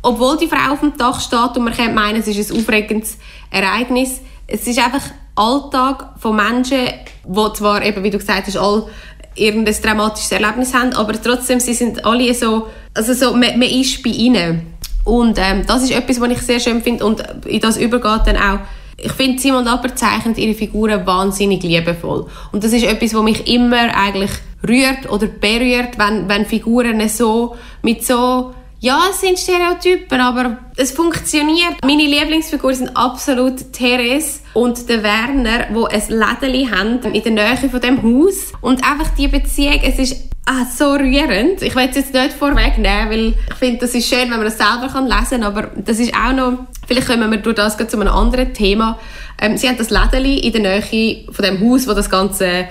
Obwohl 0.07 0.37
die 0.37 0.47
Frau 0.47 0.71
auf 0.71 0.79
dem 0.79 0.95
Dach 0.97 1.19
steht 1.19 1.57
und 1.57 1.65
man 1.65 1.73
könnte 1.73 1.91
meinen, 1.91 2.21
es 2.21 2.27
ist 2.27 2.49
ein 2.49 2.57
aufregendes 2.57 3.17
Ereignis. 3.51 4.21
Es 4.47 4.65
ist 4.65 4.79
einfach 4.79 5.03
Alltag 5.35 6.13
von 6.17 6.35
Menschen, 6.35 6.87
die 7.25 7.53
zwar 7.53 7.83
eben, 7.83 8.03
wie 8.03 8.09
du 8.09 8.17
gesagt 8.17 8.47
hast, 8.47 8.57
alle 8.57 8.87
irgendein 9.35 9.75
dramatisches 9.81 10.31
Erlebnis 10.31 10.73
haben, 10.73 10.93
aber 10.93 11.21
trotzdem, 11.21 11.59
sie 11.59 11.73
sind 11.73 12.05
alle 12.05 12.33
so, 12.33 12.67
also 12.93 13.13
so, 13.13 13.31
man, 13.31 13.59
man 13.59 13.63
ist 13.63 14.01
bei 14.01 14.09
ihnen. 14.11 14.73
Und 15.03 15.37
ähm, 15.39 15.63
das 15.67 15.83
ist 15.83 15.91
etwas, 15.91 16.21
was 16.21 16.29
ich 16.31 16.41
sehr 16.41 16.61
schön 16.61 16.81
finde 16.81 17.05
und 17.05 17.21
in 17.45 17.59
das 17.59 17.75
übergeht 17.75 18.21
dann 18.25 18.37
auch 18.37 18.59
ich 18.99 19.11
finde, 19.11 19.39
Simon 19.39 19.63
Lappert 19.63 19.99
zeichnet 19.99 20.39
ihre 20.39 20.55
Figuren 20.55 21.05
wahnsinnig 21.05 21.61
liebevoll. 21.61 22.25
Und 22.51 22.63
das 22.63 22.73
ist 22.73 22.83
etwas, 22.83 23.13
was 23.13 23.21
mich 23.21 23.47
immer 23.47 23.95
eigentlich 23.95 24.31
rührt 24.67 25.07
oder 25.11 25.27
berührt, 25.27 25.99
wenn, 25.99 26.27
wenn 26.27 26.47
Figuren 26.47 27.07
so, 27.07 27.55
mit 27.83 28.03
so, 28.03 28.55
ja, 28.79 29.01
es 29.09 29.21
sind 29.21 29.39
Stereotypen, 29.39 30.21
aber 30.21 30.57
es 30.75 30.91
funktioniert. 30.91 31.83
Meine 31.83 32.03
Lieblingsfiguren 32.03 32.75
sind 32.75 32.95
absolut 32.95 33.73
Therese 33.73 34.41
und 34.53 34.87
der 34.87 35.01
Werner, 35.01 35.67
wo 35.71 35.85
ein 35.85 36.03
Lädeli 36.07 36.67
haben 36.67 37.01
in 37.13 37.23
der 37.23 37.31
Nähe 37.31 37.69
von 37.69 37.81
dem 37.81 38.03
Haus. 38.03 38.53
Und 38.61 38.83
einfach 38.83 39.15
die 39.15 39.27
Beziehung, 39.27 39.79
es 39.83 39.97
ist 39.97 40.29
ah, 40.45 40.65
so 40.65 40.91
rührend. 40.91 41.63
Ich 41.63 41.75
will 41.75 41.87
es 41.89 41.95
jetzt 41.95 42.13
nicht 42.13 42.33
vorwegnehmen, 42.33 43.09
weil 43.09 43.33
ich 43.49 43.55
finde, 43.55 43.79
das 43.79 43.95
ist 43.95 44.07
schön, 44.07 44.29
wenn 44.29 44.37
man 44.37 44.43
das 44.43 44.57
selber 44.57 44.89
kann 44.91 45.07
lesen 45.07 45.41
kann, 45.41 45.43
aber 45.43 45.71
das 45.75 45.97
ist 45.97 46.13
auch 46.13 46.33
noch, 46.33 46.67
vielleicht 46.87 47.07
kommen 47.07 47.31
wir 47.31 47.39
durch 47.39 47.55
das 47.55 47.77
zu 47.77 47.99
einem 47.99 48.13
anderen 48.13 48.53
Thema. 48.53 48.99
Ähm, 49.41 49.57
sie 49.57 49.67
haben 49.67 49.77
das 49.77 49.89
Lädeli 49.89 50.37
in 50.37 50.53
der 50.53 50.61
Nähe 50.61 51.25
von 51.31 51.43
dem 51.43 51.59
Haus, 51.61 51.87
wo 51.87 51.93
das 51.93 52.11
ganze 52.11 52.67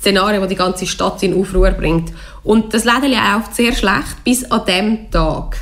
Szenario, 0.00 0.42
wo 0.42 0.46
die 0.46 0.56
ganze 0.56 0.86
Stadt 0.86 1.22
in 1.22 1.38
Aufruhr 1.38 1.70
bringt. 1.70 2.12
Und 2.42 2.72
das 2.74 2.84
Lädeli 2.84 3.14
läuft 3.14 3.54
sehr 3.54 3.74
schlecht 3.74 4.24
bis 4.24 4.50
an 4.50 4.64
dem 4.66 5.10
Tag. 5.10 5.58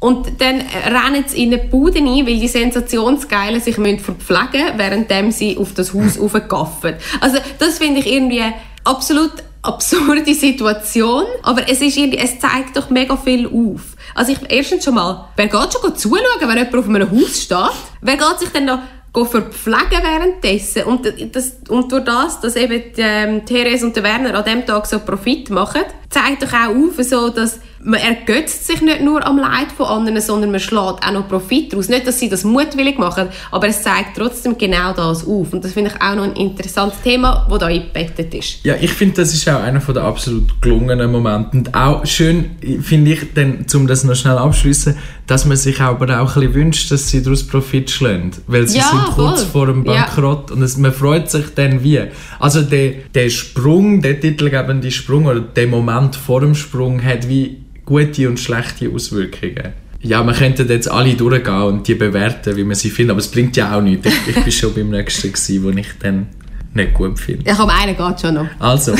Und 0.00 0.40
dann 0.40 0.60
rennen 0.60 1.24
sie 1.26 1.44
in 1.44 1.54
eine 1.54 1.64
Bude 1.64 1.98
ein, 1.98 2.26
weil 2.26 2.38
die 2.38 2.48
Sensationsgeilen 2.48 3.60
sich 3.60 3.78
müssen 3.78 3.98
verpflegen 3.98 4.76
müssen, 4.76 4.78
während 5.08 5.34
sie 5.34 5.58
auf 5.58 5.74
das 5.74 5.92
Haus 5.92 6.20
raufgaffen. 6.20 6.94
Also 7.20 7.38
das 7.58 7.78
finde 7.78 8.00
ich 8.00 8.12
irgendwie 8.12 8.44
absolut 8.84 9.32
absurde 9.62 10.34
Situation, 10.34 11.24
aber 11.42 11.68
es, 11.68 11.80
ist 11.80 11.96
irgendwie, 11.96 12.18
es 12.18 12.38
zeigt 12.38 12.76
doch 12.76 12.90
mega 12.90 13.16
viel 13.16 13.46
auf. 13.46 13.96
Also 14.14 14.32
ich, 14.32 14.38
erstens 14.48 14.84
schon 14.84 14.94
mal, 14.94 15.28
wer 15.36 15.48
geht 15.48 15.72
schon 15.72 15.96
zuschauen, 15.96 16.22
wenn 16.40 16.56
jemand 16.56 16.76
auf 16.76 16.88
einem 16.88 17.10
Haus 17.10 17.42
steht? 17.42 17.58
Wer 18.00 18.16
geht 18.16 18.38
sich 18.38 18.50
denn 18.50 18.66
noch 18.66 18.78
verpflegen 19.12 20.02
währenddessen? 20.02 20.84
Und, 20.84 21.12
das, 21.32 21.58
und 21.68 21.90
durch 21.90 22.04
das, 22.04 22.40
dass 22.40 22.56
eben 22.56 22.82
die, 22.96 23.00
ähm, 23.00 23.44
Therese 23.44 23.86
und 23.86 23.96
der 23.96 24.02
Werner 24.02 24.34
an 24.34 24.44
dem 24.44 24.66
Tag 24.66 24.86
so 24.86 25.00
Profit 25.00 25.50
machen, 25.50 25.82
zeigt 26.10 26.42
doch 26.42 26.52
auch 26.52 26.68
auf, 26.68 27.04
so, 27.04 27.28
dass 27.28 27.60
man 27.84 28.00
ergötzt 28.00 28.66
sich 28.66 28.80
nicht 28.82 29.02
nur 29.02 29.24
am 29.26 29.38
Leid 29.38 29.70
von 29.76 29.86
anderen, 29.86 30.20
sondern 30.20 30.50
man 30.50 30.60
schlägt 30.60 30.78
auch 31.04 31.12
noch 31.12 31.28
Profit 31.28 31.72
daraus. 31.72 31.88
Nicht, 31.88 32.06
dass 32.06 32.18
sie 32.18 32.28
das 32.28 32.44
mutwillig 32.44 32.98
machen, 32.98 33.28
aber 33.50 33.68
es 33.68 33.82
zeigt 33.82 34.16
trotzdem 34.16 34.58
genau 34.58 34.92
das 34.92 35.26
auf. 35.26 35.52
Und 35.52 35.64
das 35.64 35.72
finde 35.72 35.90
ich 35.94 36.02
auch 36.02 36.14
noch 36.16 36.24
ein 36.24 36.34
interessantes 36.34 37.00
Thema, 37.02 37.46
das 37.48 37.58
da 37.58 37.66
eingebettet 37.66 38.34
ist. 38.34 38.64
Ja, 38.64 38.74
ich 38.80 38.90
finde, 38.92 39.16
das 39.16 39.32
ist 39.32 39.48
auch 39.48 39.62
einer 39.62 39.78
der 39.80 40.02
absolut 40.02 40.60
gelungenen 40.60 41.10
Momente. 41.12 41.56
Und 41.56 41.74
auch 41.74 42.04
schön 42.04 42.50
finde 42.82 43.12
ich, 43.12 43.32
dann, 43.34 43.64
um 43.74 43.86
das 43.86 44.04
noch 44.04 44.16
schnell 44.16 44.38
abschließen, 44.38 44.96
dass 45.26 45.44
man 45.44 45.56
sich 45.56 45.80
aber 45.80 46.20
auch 46.20 46.34
ein 46.36 46.40
bisschen 46.40 46.54
wünscht, 46.54 46.90
dass 46.90 47.08
sie 47.08 47.22
daraus 47.22 47.46
Profit 47.46 47.90
schlagen. 47.90 48.30
Weil 48.46 48.66
sie 48.66 48.78
Ja, 48.78 48.84
sind 48.90 49.14
kurz 49.14 49.42
voll. 49.42 49.50
vor 49.52 49.66
dem 49.66 49.84
Ja. 49.84 49.92
Bankrott 50.06 50.50
und 50.50 50.62
es, 50.62 50.76
man 50.78 50.92
freut 50.92 51.30
sich 51.30 51.54
dann 51.54 51.82
wie. 51.82 52.00
Also 52.40 52.62
der, 52.62 52.92
der 53.14 53.30
Sprung, 53.30 54.00
der 54.02 54.20
titelgebende 54.20 54.90
Sprung 54.90 55.26
oder 55.26 55.40
der 55.40 55.66
Moment 55.66 56.16
vor 56.16 56.40
dem 56.40 56.54
Sprung 56.54 57.02
hat 57.04 57.28
wie 57.28 57.58
gute 57.88 58.28
und 58.28 58.38
schlechte 58.38 58.90
Auswirkungen. 58.90 59.72
Ja, 60.02 60.22
man 60.22 60.34
könnte 60.34 60.62
jetzt 60.64 60.90
alle 60.90 61.14
durchgehen 61.14 61.62
und 61.62 61.88
die 61.88 61.94
bewerten, 61.94 62.54
wie 62.54 62.62
man 62.62 62.76
sie 62.76 62.90
findet, 62.90 63.12
aber 63.12 63.20
es 63.20 63.28
bringt 63.28 63.56
ja 63.56 63.76
auch 63.76 63.80
nichts. 63.80 64.06
Ich, 64.06 64.36
ich 64.36 64.44
bin 64.44 64.52
schon 64.52 64.74
beim 64.74 64.90
nächsten 64.90 65.32
gewesen, 65.32 65.64
wo 65.64 65.70
ich 65.70 65.88
dann 65.98 66.26
nicht 66.74 66.94
gut 66.94 67.18
finde. 67.18 67.46
Ja, 67.46 67.54
komm, 67.56 67.70
einer 67.70 67.94
geht 67.94 68.20
schon 68.20 68.34
noch. 68.34 68.46
Also. 68.58 68.94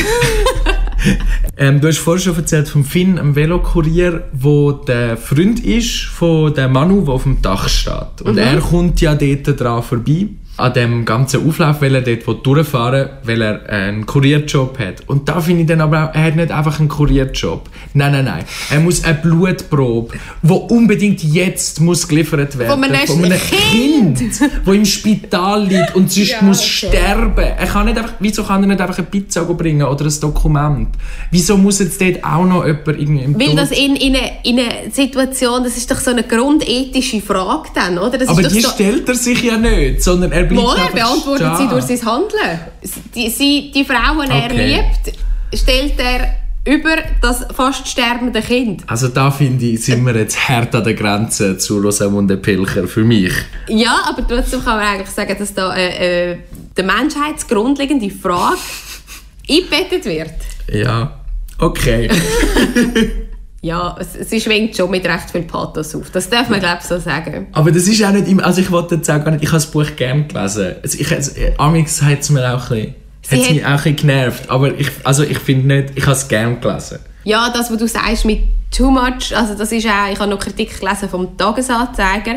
ähm, 1.57 1.81
du 1.81 1.89
hast 1.89 1.99
vorhin 1.99 2.25
schon 2.25 2.37
erzählt 2.37 2.69
vom 2.69 2.85
Finn, 2.85 3.19
einem 3.19 3.37
Velokurier, 3.37 4.25
wo 4.33 4.73
der 4.73 5.19
Freund 5.19 5.65
ist 5.65 6.07
von 6.07 6.55
dem 6.55 6.73
Manu, 6.73 7.03
der 7.03 7.15
auf 7.15 7.25
dem 7.25 7.43
Dach 7.43 7.69
steht. 7.69 8.23
Und 8.25 8.39
er 8.39 8.59
kommt 8.59 9.01
ja 9.03 9.15
dort 9.15 9.61
dran 9.61 9.83
vorbei. 9.83 10.29
An 10.59 10.73
dem 10.73 11.05
ganzen 11.05 11.47
Auflauf, 11.49 11.81
weil 11.81 11.95
er 11.95 12.01
dort 12.03 12.27
will 12.27 12.37
durchfahren 12.43 13.11
weil 13.23 13.41
er 13.43 13.69
einen 13.71 14.05
Kurierjob 14.07 14.79
hat. 14.79 15.03
Und 15.07 15.29
da 15.29 15.41
finde 15.41 15.63
ich 15.63 15.69
dann 15.69 15.81
aber 15.81 16.11
auch, 16.11 16.15
er 16.15 16.25
hat 16.25 16.37
nicht 16.37 16.51
einfach 16.51 16.81
einen 16.81 16.89
Kurierjob. 16.89 17.69
Nein, 17.95 18.11
nein, 18.13 18.25
nein. 18.25 18.45
Er 18.71 18.81
muss 18.81 19.05
eine 19.05 19.15
Blutprobe, 19.15 20.17
die 20.43 20.53
unbedingt 20.53 21.23
jetzt 21.23 21.81
muss 21.81 22.09
geliefert 22.09 22.59
werden. 22.59 22.71
Von 23.07 23.23
einem 23.25 23.39
Kind, 23.71 24.21
wo 24.65 24.73
im 24.73 24.85
Spital 24.85 25.65
liegt 25.67 25.95
und 25.95 26.11
sonst 26.11 26.31
Ja, 26.31 26.43
muss 26.43 26.59
okay. 26.61 26.89
sterben. 26.89 27.39
Er 27.57 27.67
kann 27.67 27.87
nicht 27.87 27.97
einfach, 27.97 28.15
wieso 28.19 28.43
kann 28.43 28.63
er 28.65 28.67
nicht 28.69 28.81
einfach 28.81 28.99
eine 28.99 29.07
Pizza 29.07 29.43
bringen 29.45 29.87
oder 29.87 30.05
ein 30.07 30.21
Dokument? 30.21 30.89
Wieso 31.31 31.57
muss 31.57 31.79
jetzt 31.79 32.01
dort 32.01 32.25
auch 32.25 32.45
noch 32.45 32.67
jemand 32.67 32.89
irgendwie 32.89 33.23
im 33.25 33.39
Weil 33.39 33.47
Tod- 33.51 33.59
das 33.59 33.71
in, 33.71 33.95
in, 33.95 34.17
eine, 34.17 34.31
in 34.43 34.59
eine 34.59 34.91
Situation, 34.91 35.63
das 35.63 35.77
ist 35.77 35.89
doch 35.91 36.01
so 36.01 36.11
eine 36.11 36.25
grundethische 36.25 37.21
Frage 37.21 37.69
dann, 37.75 37.97
oder? 37.99 38.19
Das 38.19 38.29
Aber 38.29 38.43
die 38.43 38.61
so, 38.61 38.71
stellt 38.71 39.09
er 39.09 39.15
sich 39.15 39.43
ja 39.43 39.57
nicht, 39.57 40.03
sondern 40.03 40.33
er 40.33 40.48
einfach 40.57 40.91
beantwortet 40.93 41.55
stehen. 41.55 41.69
sie 41.69 41.75
durch 41.75 41.85
sein 41.85 42.07
Handeln. 42.13 42.61
Die, 43.15 43.31
sie, 43.31 43.71
die 43.75 43.85
Frau, 43.85 44.23
die 44.23 44.31
er 44.31 44.45
Okay. 44.47 44.67
liebt, 44.67 45.17
stellt 45.55 45.99
er 45.99 46.35
über 46.65 46.97
das 47.23 47.47
fast 47.55 47.89
sterbende 47.89 48.43
Kind. 48.43 48.83
Also 48.87 49.09
da 49.09 49.31
finde 49.31 49.65
ich, 49.65 49.85
sind 49.85 50.05
wir 50.05 50.15
jetzt 50.15 50.49
hart 50.49 50.75
an 50.75 50.85
der 50.85 50.95
Grenze 50.95 51.57
zu 51.57 51.79
Rosamunde 51.81 52.37
Pilcher 52.37 52.87
für 52.87 53.05
mich. 53.05 53.33
Ja, 53.69 54.01
aber 54.07 54.27
trotzdem 54.27 54.63
kann 54.63 54.77
man 54.77 54.87
eigentlich 54.87 55.09
sagen, 55.09 55.35
dass 55.39 55.55
da 55.55 55.75
äh, 55.75 56.33
äh, 56.33 56.39
die 56.77 56.83
menschheitsgrundlegende 56.83 58.11
Frage 58.11 58.59
eingebettet 59.49 60.05
wird. 60.05 60.33
Ja, 60.71 61.21
okay. 61.59 62.11
Ja, 63.61 63.97
es, 63.99 64.31
sie 64.31 64.41
schwingt 64.41 64.77
schon 64.77 64.91
mit 64.91 65.05
recht 65.05 65.31
viel 65.33 65.43
Pathos 65.43 65.95
auf. 65.95 66.11
Das 66.11 66.31
darf 66.31 66.49
man, 66.49 66.61
glaube 66.61 66.79
ich, 66.81 66.87
so 66.87 66.99
sagen. 66.99 67.49
Aber 67.53 67.73
das 67.73 67.89
ist 67.89 68.03
auch 68.05 68.13
nicht 68.13 68.29
immer, 68.29 68.45
also 68.47 68.61
ich 68.61 68.71
wollte 68.71 68.95
jetzt 68.97 69.11
auch 69.11 69.23
gar 69.25 69.33
nicht, 69.33 69.43
ich 69.43 69.49
habe 69.49 69.57
das 69.57 69.67
Buch 69.71 69.97
gerne 69.97 70.25
gelesen. 70.27 70.77
Also 70.83 70.99
ich, 70.99 71.13
also, 71.13 71.33
Amix 71.59 72.01
hat 72.03 72.21
es 72.21 72.31
mir 72.31 72.55
auch 72.55 72.71
ein 72.71 72.95
bisschen, 73.23 73.39
hat's 73.41 73.49
hat- 73.49 73.55
mich 73.55 73.65
auch 73.65 73.69
ein 73.71 73.77
bisschen 73.77 73.97
genervt, 73.97 74.51
aber 74.51 74.79
ich, 74.79 74.91
also 75.03 75.25
ich 75.25 75.39
finde 75.41 75.67
nicht, 75.75 75.93
ich 75.97 76.05
habe 76.05 76.13
es 76.13 76.29
gerne 76.29 76.57
gelesen. 76.57 77.01
Ja, 77.25 77.51
das, 77.53 77.69
was 77.71 77.77
du 77.79 77.89
sagst 77.89 78.25
mit 78.25 78.41
too 78.71 78.91
much, 78.93 79.35
also 79.37 79.55
das 79.55 79.73
ist 79.73 79.87
auch, 79.87 80.11
ich 80.13 80.19
habe 80.21 80.31
noch 80.31 80.39
Kritik 80.39 80.79
gelesen 80.79 81.09
vom 81.09 81.37
Tagesanzeiger 81.37 82.37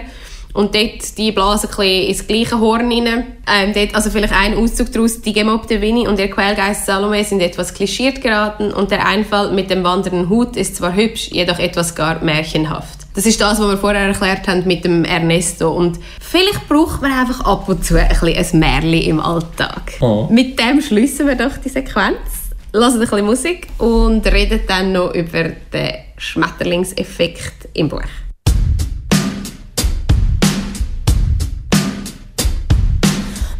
und 0.54 0.76
dort, 0.76 1.18
die 1.18 1.32
blasen 1.32 1.70
ein 1.70 1.76
bisschen 1.76 2.08
ins 2.08 2.28
gleiche 2.28 2.60
Horn 2.60 2.92
rein. 2.92 3.26
Ähm, 3.52 3.74
dort, 3.74 3.96
also 3.96 4.10
vielleicht 4.10 4.34
ein 4.34 4.56
Auszug 4.56 4.92
daraus, 4.92 5.22
die 5.22 5.34
gemobbte 5.34 5.82
Winnie 5.82 6.08
und 6.08 6.20
ihr 6.20 6.30
Quellgeist 6.30 6.86
Salome 6.86 7.24
sind 7.24 7.42
etwas 7.42 7.74
klischiert 7.74 8.22
geraten 8.22 8.72
und 8.72 8.92
der 8.92 9.08
Einfall 9.08 9.52
mit 9.52 9.70
dem 9.70 9.84
wandernden 9.84 10.30
Hut 10.30 10.56
ist 10.56 10.76
zwar 10.76 10.96
hübsch, 10.96 11.30
jedoch 11.32 11.60
etwas 11.60 11.96
gar 11.96 12.24
märchenhaft. 12.24 13.00
Das 13.14 13.26
ist 13.26 13.42
das, 13.42 13.60
was 13.60 13.68
wir 13.68 13.78
vorher 13.78 14.08
erklärt 14.08 14.48
haben 14.48 14.66
mit 14.66 14.86
dem 14.86 15.04
Ernesto 15.04 15.72
und 15.72 16.00
vielleicht 16.22 16.68
braucht 16.70 17.02
man 17.02 17.12
einfach 17.12 17.42
ab 17.42 17.68
und 17.68 17.84
zu 17.84 18.00
ein 18.00 18.08
bisschen 18.08 18.38
ein 18.38 18.60
Märchen 18.60 19.10
im 19.10 19.20
Alltag. 19.20 19.94
Oh. 20.00 20.28
Mit 20.30 20.60
dem 20.60 20.82
schließen 20.82 21.28
wir 21.28 21.36
doch 21.36 21.58
die 21.58 21.70
Sequenz 21.70 22.42
hören 22.74 22.94
ein 22.94 23.00
bisschen 23.00 23.26
Musik 23.26 23.68
und 23.78 24.26
reden 24.28 24.62
dann 24.68 24.94
noch 24.94 25.14
über 25.14 25.50
den 25.74 25.94
Schmetterlingseffekt 26.18 27.70
im 27.74 27.90
Buch. 27.90 28.02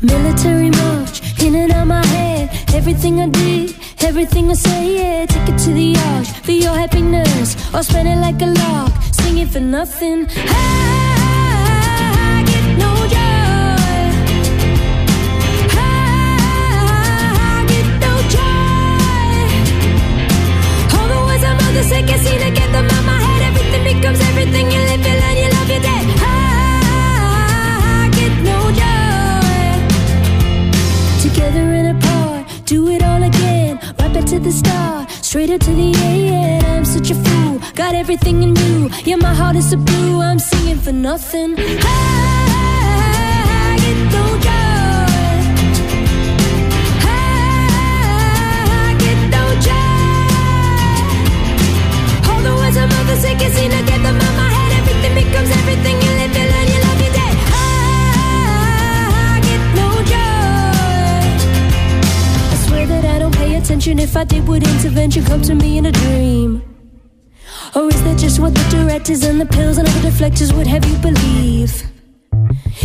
Military 0.04 0.72
march, 0.72 1.22
In 1.44 1.54
and 1.54 1.72
out 1.72 1.86
my 1.86 2.04
head, 2.08 2.50
everything 2.74 3.22
I 3.22 3.28
did, 3.28 3.76
everything 4.02 4.50
I 4.50 4.54
say, 4.56 4.96
yeah. 4.98 5.26
Take 5.28 5.50
it 5.50 5.60
to 5.60 5.72
the 5.72 5.96
arch 5.96 6.28
for 6.42 6.54
your 6.54 6.74
happiness, 6.74 7.56
or 7.72 7.84
spend 7.84 8.08
it 8.08 8.18
like 8.18 8.42
a 8.42 8.48
lark, 8.48 8.92
singing 9.12 9.48
for 9.48 9.60
nothing. 9.60 10.28
I 10.28 10.34
get 12.50 12.78
no 12.82 12.92
joy. 13.14 13.78
I 15.78 17.64
get 17.72 17.88
no 18.02 18.14
joy. 18.36 19.02
All 20.98 21.08
the 21.14 21.20
words 21.28 21.44
my 21.44 21.54
mother 21.62 21.84
said, 21.84 22.08
can't 22.08 22.22
seem 22.26 22.40
to 22.40 22.50
get 22.50 22.72
them 22.72 22.90
out 22.90 23.06
my 23.06 23.20
head. 23.22 23.42
Everything 23.54 23.84
becomes 23.94 24.20
everything. 24.22 24.66
You 24.72 24.80
live, 24.80 25.06
you 25.06 25.14
learn, 25.22 25.38
you 25.38 25.50
love, 25.56 25.70
you're 25.70 25.80
dead. 25.80 26.06
I 26.26 28.10
get 28.18 28.34
no 28.44 28.72
joy. 28.72 29.01
Together 31.34 31.60
and 31.60 31.98
apart, 31.98 32.46
do 32.66 32.90
it 32.90 33.02
all 33.04 33.24
again. 33.24 33.80
Right 34.00 34.14
back 34.14 34.26
to 34.26 34.40
the 34.40 34.52
start, 34.52 35.10
straight 35.10 35.50
up 35.50 35.62
to 35.62 35.72
the 35.72 35.94
end. 35.96 36.66
I'm 36.66 36.86
such 36.86 37.10
a 37.10 37.16
fool, 37.16 37.60
got 37.74 37.96
everything 37.96 38.44
in 38.44 38.56
you. 38.56 38.90
Yeah, 39.06 39.16
my 39.16 39.34
heart 39.34 39.56
is 39.56 39.72
a 39.72 39.78
blue. 39.78 40.22
I'm 40.22 40.40
singing 40.40 40.78
for 40.78 40.92
nothing. 40.92 41.56
I 41.58 41.64
get 43.80 44.12
no. 44.12 44.32
I 53.12 53.16
said 53.16 53.38
can't 53.40 53.54
seem 53.54 53.70
to 53.72 53.82
get 53.84 54.02
them 54.04 54.16
out 54.16 54.36
my 54.38 54.50
head. 54.58 54.72
Everything 54.80 55.14
becomes 55.22 55.50
everything. 55.52 55.96
You 56.04 56.12
live, 56.20 56.32
you 56.32 56.46
learn, 56.52 56.61
attention. 63.82 64.00
If 64.00 64.16
I 64.16 64.24
did, 64.24 64.48
would 64.48 64.64
intervention 64.64 65.24
come 65.26 65.42
to 65.44 65.56
me 65.56 65.78
in 65.78 65.86
a 65.86 65.92
dream? 65.92 66.62
Or 67.76 67.88
is 67.88 68.04
that 68.04 68.20
just 68.20 68.40
what 68.40 68.54
the 68.54 68.64
directors 68.70 69.24
and 69.24 69.40
the 69.40 69.46
pills 69.46 69.78
and 69.78 69.88
other 69.88 70.10
deflectors 70.10 70.56
would 70.56 70.68
have 70.68 70.86
you 70.86 70.98
believe? 70.98 71.72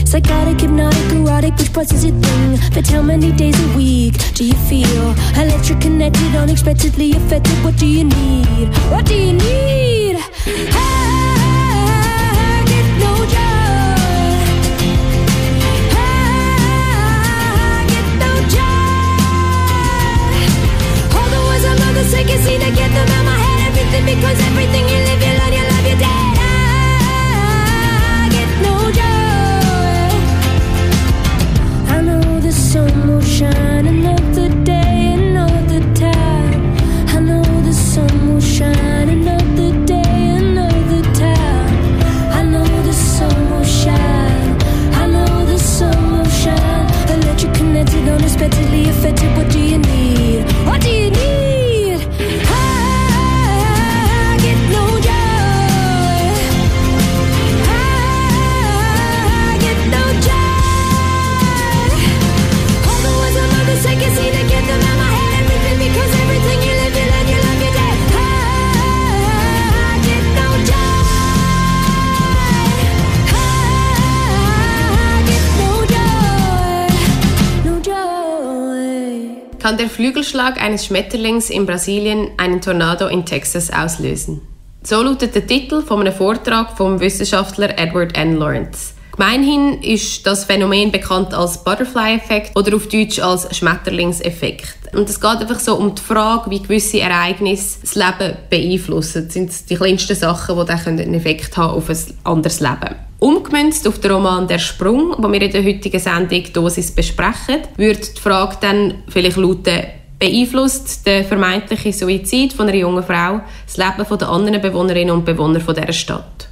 Psychotic, 0.05 0.61
hypnotic, 0.61 1.13
erotic, 1.13 1.57
which 1.59 1.73
parts 1.73 1.93
is 1.93 2.05
your 2.05 2.19
thing? 2.21 2.59
But 2.73 2.87
how 2.87 3.03
many 3.03 3.33
days 3.33 3.59
a 3.59 3.77
week 3.77 4.15
do 4.35 4.45
you 4.45 4.55
feel 4.69 5.15
electric, 5.37 5.81
connected, 5.81 6.35
unexpectedly 6.35 7.13
affected? 7.13 7.57
What 7.65 7.77
do 7.77 7.87
you 7.87 8.05
need? 8.05 8.69
What 8.91 9.05
do 9.07 9.15
you 9.15 9.33
need? 9.33 10.17
I 10.47 10.96
said 22.07 22.27
can't 22.27 22.43
seem 22.45 22.61
to 22.61 22.71
get 22.71 22.91
them 22.95 23.09
my 23.27 23.35
head. 23.35 23.59
Everything 23.69 24.05
because 24.07 24.39
everything 24.47 24.85
you 24.89 24.99
live, 25.07 25.21
you 25.21 25.26
Flügelschlag 80.07 80.63
eines 80.63 80.87
Schmetterlings 80.87 81.51
in 81.51 81.67
Brasilien 81.67 82.29
einen 82.37 82.61
Tornado 82.61 83.09
in 83.09 83.27
Texas 83.27 83.73
auslösen? 83.73 84.41
So 84.85 85.03
lautet 85.03 85.35
der 85.35 85.45
Titel 85.45 85.83
von 85.83 86.01
einem 86.01 86.13
Vortrag 86.13 86.77
vom 86.77 87.01
Wissenschaftler 87.01 87.77
Edward 87.77 88.17
N. 88.17 88.37
Lawrence. 88.37 88.95
Gemeinhin 89.11 89.83
ist 89.83 90.25
das 90.25 90.45
Phänomen 90.45 90.93
bekannt 90.93 91.35
als 91.35 91.65
Butterfly-Effekt 91.65 92.57
oder 92.57 92.77
auf 92.77 92.87
Deutsch 92.87 93.19
als 93.19 93.57
Schmetterlingseffekt. 93.57 94.95
Und 94.95 95.11
es 95.11 95.21
geht 95.21 95.39
einfach 95.39 95.59
so 95.59 95.75
um 95.75 95.93
die 95.93 96.03
Frage, 96.03 96.53
wie 96.53 96.63
gewisse 96.63 97.01
Ereignisse 97.01 97.79
das 97.81 97.97
Leben 97.97 98.37
beeinflussen. 98.49 99.25
Das 99.25 99.35
sind 99.35 99.69
die 99.69 99.75
kleinsten 99.75 100.15
Sachen, 100.15 100.57
die 100.57 100.67
dann 100.67 100.87
einen 100.87 101.15
Effekt 101.15 101.57
haben 101.57 101.75
auf 101.75 101.91
ein 101.91 101.99
anderes 102.23 102.61
Leben. 102.61 103.06
Umgemünzt 103.19 103.89
auf 103.89 103.99
den 103.99 104.11
Roman 104.11 104.47
«Der 104.47 104.59
Sprung», 104.59 105.15
den 105.21 105.33
wir 105.33 105.43
in 105.43 105.51
der 105.51 105.65
heutigen 105.65 105.99
Sendung 105.99 106.43
«Dosis» 106.53 106.91
besprechen, 106.91 107.63
wird 107.77 108.17
die 108.17 108.21
Frage 108.21 108.57
dann 108.61 108.95
vielleicht 109.09 109.39
lauten, 109.39 109.85
beeinflusst 110.19 111.07
der 111.07 111.25
vermeintliche 111.25 111.93
Suizid 111.93 112.53
von 112.53 112.69
einer 112.69 112.77
jungen 112.77 113.03
Frau 113.03 113.41
das 113.67 113.77
Leben 113.77 114.19
der 114.19 114.29
anderen 114.29 114.61
Bewohnerinnen 114.61 115.15
und 115.15 115.25
Bewohner 115.25 115.61
dieser 115.61 115.93
Stadt? 115.93 116.49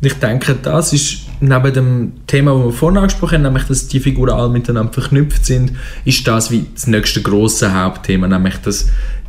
Ich 0.00 0.14
denke, 0.14 0.54
das 0.54 0.92
ist 0.92 1.20
neben 1.40 1.72
dem 1.72 2.12
Thema, 2.26 2.54
das 2.54 2.64
wir 2.64 2.72
vorhin 2.72 2.98
angesprochen 2.98 3.36
haben, 3.36 3.42
nämlich, 3.44 3.64
dass 3.64 3.88
die 3.88 4.00
Figuren 4.00 4.34
alle 4.34 4.50
miteinander 4.50 4.92
verknüpft 4.92 5.46
sind, 5.46 5.72
ist 6.04 6.26
das 6.26 6.50
wie 6.50 6.66
das 6.74 6.86
nächste 6.86 7.22
große 7.22 7.74
Hauptthema, 7.74 8.28
nämlich, 8.28 8.56
dass 8.58 8.88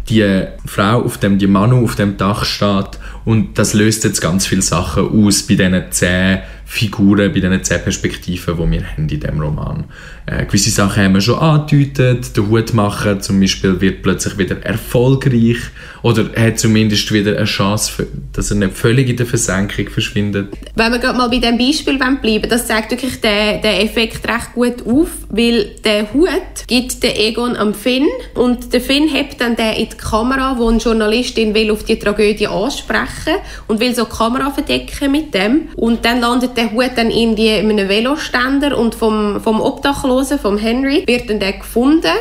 die 0.10 0.44
Frau 0.66 1.02
auf 1.02 1.18
dem, 1.18 1.40
die 1.40 1.48
Manu 1.48 1.84
auf 1.84 1.96
dem 1.96 2.18
Dach 2.18 2.46
steht 2.46 3.00
und 3.24 3.58
das 3.58 3.74
löst 3.74 4.04
jetzt 4.04 4.22
ganz 4.22 4.46
viele 4.46 4.62
Sachen 4.62 5.08
aus 5.08 5.44
bei 5.44 5.56
diesen 5.56 5.84
zehn 5.92 6.40
Figuren, 6.66 7.32
bei 7.32 7.40
diesen 7.40 7.64
zehn 7.64 7.82
Perspektiven, 7.82 8.56
die 8.58 8.72
wir 8.72 8.84
haben 8.84 9.08
in 9.08 9.08
diesem 9.08 9.40
Roman. 9.40 9.86
Äh, 10.26 10.46
gewisse 10.46 10.72
Sachen 10.72 11.04
haben 11.04 11.14
wir 11.14 11.22
schon 11.22 11.38
angedeutet. 11.38 12.36
Der 12.36 12.50
Hutmacher 12.50 13.20
zum 13.20 13.40
Beispiel 13.40 13.80
wird 13.80 14.02
plötzlich 14.02 14.38
wieder 14.38 14.60
erfolgreich 14.66 15.58
oder 16.02 16.30
hat 16.36 16.60
zumindest 16.60 17.12
wieder 17.12 17.38
eine 17.38 17.46
Chance, 17.46 17.92
für, 17.92 18.08
dass 18.34 18.50
er 18.50 18.58
nicht 18.58 18.74
völlig 18.74 19.10
in 19.10 19.18
der 19.18 19.28
Versenkung 19.28 19.90
verschwindet. 19.90 20.54
Wenn 20.76 20.92
wir 20.92 21.00
gerade 21.00 21.18
mal 21.18 21.30
bei 21.30 21.38
diesem 21.38 21.58
Beispiel 21.58 21.98
bleiben 21.98 22.50
das 22.50 22.68
zeigt 22.68 22.92
wirklich 22.92 23.22
den, 23.22 23.62
den 23.62 23.82
Effekt 23.82 24.28
recht 24.28 24.54
gut 24.54 24.86
auf, 24.86 25.10
weil 25.30 25.76
der 25.84 26.12
Hut 26.14 26.30
gibt 26.68 27.04
den 27.04 27.16
Egon 27.16 27.56
am 27.56 27.74
Finn 27.74 28.08
und 28.34 28.74
der 28.74 28.82
Finn 28.82 29.08
hebt 29.08 29.40
dann 29.42 29.56
den 29.56 29.74
in 29.74 29.90
die 29.90 29.98
Kamera, 29.98 30.58
wo 30.58 30.70
ein 30.70 30.80
Journalistin 30.80 31.54
will 31.54 31.72
auf 31.72 31.84
die 31.84 32.00
Tragödie 32.00 32.48
ansprechen 32.48 33.36
und 33.68 33.80
will 33.80 33.94
so 33.94 34.06
die 34.06 34.16
Kamera 34.16 34.50
verdecken 34.52 35.12
mit 35.12 35.34
dem 35.34 35.70
und 35.76 36.04
dann 36.04 36.22
landet 36.22 36.55
der 36.58 36.72
Hut 36.72 36.92
dann 36.96 37.12
irgendwie 37.12 37.50
in 37.50 37.70
einem 37.70 37.90
Veloständer 37.90 38.78
und 38.78 38.96
vom, 38.96 39.42
vom 39.42 39.62
Obdachlosen, 39.62 40.40
vom 40.40 40.58
Henry, 40.58 41.04
wird 41.08 41.30
dann 41.30 41.40
der 41.40 41.54
gefunden. 41.54 42.14